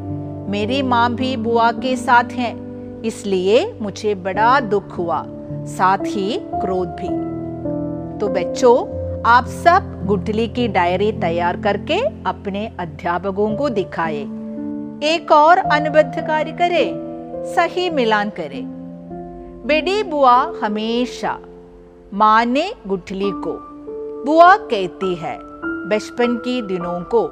मेरी 0.51 0.81
माँ 0.81 1.13
भी 1.15 1.35
बुआ 1.37 1.71
के 1.71 1.95
साथ 1.95 2.31
हैं, 2.31 3.01
इसलिए 3.01 3.73
मुझे 3.81 4.15
बड़ा 4.15 4.59
दुख 4.59 4.97
हुआ, 4.97 5.23
साथ 5.67 5.97
ही 6.05 6.39
क्रोध 6.55 6.87
भी। 6.87 7.09
तो 8.19 8.27
बच्चों, 8.27 8.75
आप 9.25 9.45
सब 9.45 10.05
गुटली 10.05 10.47
की 10.47 10.67
डायरी 10.67 11.11
तैयार 11.11 11.61
करके 11.61 11.99
अपने 12.25 12.65
अध्यापकों 12.79 13.55
को 13.55 13.69
दिखाए। 13.69 14.21
एक 15.03 15.31
और 15.31 15.57
अनुबद्ध 15.57 16.19
कार्य 16.19 16.51
करे, 16.51 16.85
सही 17.55 17.89
मिलान 17.89 18.29
करे। 18.29 18.61
बेडी 19.65 20.03
बुआ 20.03 20.35
हमेशा 20.63 21.37
माँ 22.13 22.45
ने 22.45 22.71
गुठली 22.87 23.31
को, 23.33 23.53
बुआ 24.25 24.55
कहती 24.55 25.15
है, 25.15 25.37
बचपन 25.89 26.35
की 26.35 26.61
दिनों 26.61 27.01
को 27.01 27.27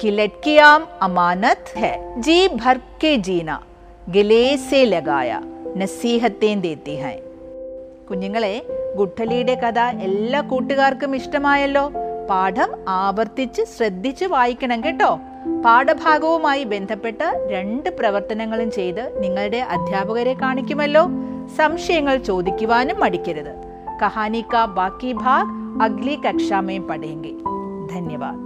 कि 0.00 0.10
लटकियाम 0.12 0.86
अमानत 1.02 1.72
है 1.76 1.92
जी 2.20 2.38
भर 2.56 2.78
के 3.00 3.16
जीना 3.28 3.58
ഗിലേ 4.06 4.44
സേ 4.64 4.78
ലഗായ 4.84 5.32
നസീഹത്തേം 5.80 6.58
ദേത്തി 6.64 6.94
ഹൈ 7.02 7.14
കുഞ്ഞുങ്ങളെ 8.08 8.54
ഗുട്ടലിയുടെ 8.96 9.54
കഥ 9.62 9.80
എല്ലാ 10.06 10.40
കൂട്ടുകാർക്കും 10.50 11.12
ഇഷ്ടമായല്ലോ 11.18 11.84
പാഠം 12.30 12.70
ആവർത്തിച്ച് 12.96 13.62
ശ്രദ്ധിച്ച് 13.74 14.26
വായിക്കണം 14.34 14.80
കേട്ടോ 14.82 15.10
പാഠഭാഗവുമായി 15.64 16.64
ബന്ധപ്പെട്ട 16.64 17.20
രണ്ട് 17.52 17.88
പ്രവർത്തനങ്ങളും 18.00 18.70
ചെയ്ത് 18.70 19.02
നിങ്ങളുടെ 19.22 19.60
അധ്യാപകരെ 19.76 20.34
കാണിക്കുമല്ലോ 20.42 21.04
സംശയങ്ങൾ 21.58 22.18
ചോദിക്കുവാനും 22.30 22.98
മടിക്കരുത് 23.00 23.52
കഹാനി 24.02 24.42
കാ 24.54 24.64
ബാക്കി 24.78 25.12
ഭാഗ് 25.24 25.54
അഗ്ലി 25.82 26.16
കക്ഷാമേ 26.26 26.78
പഠേങ്കെ 26.90 27.34
ധന്യവാദ് 27.94 28.45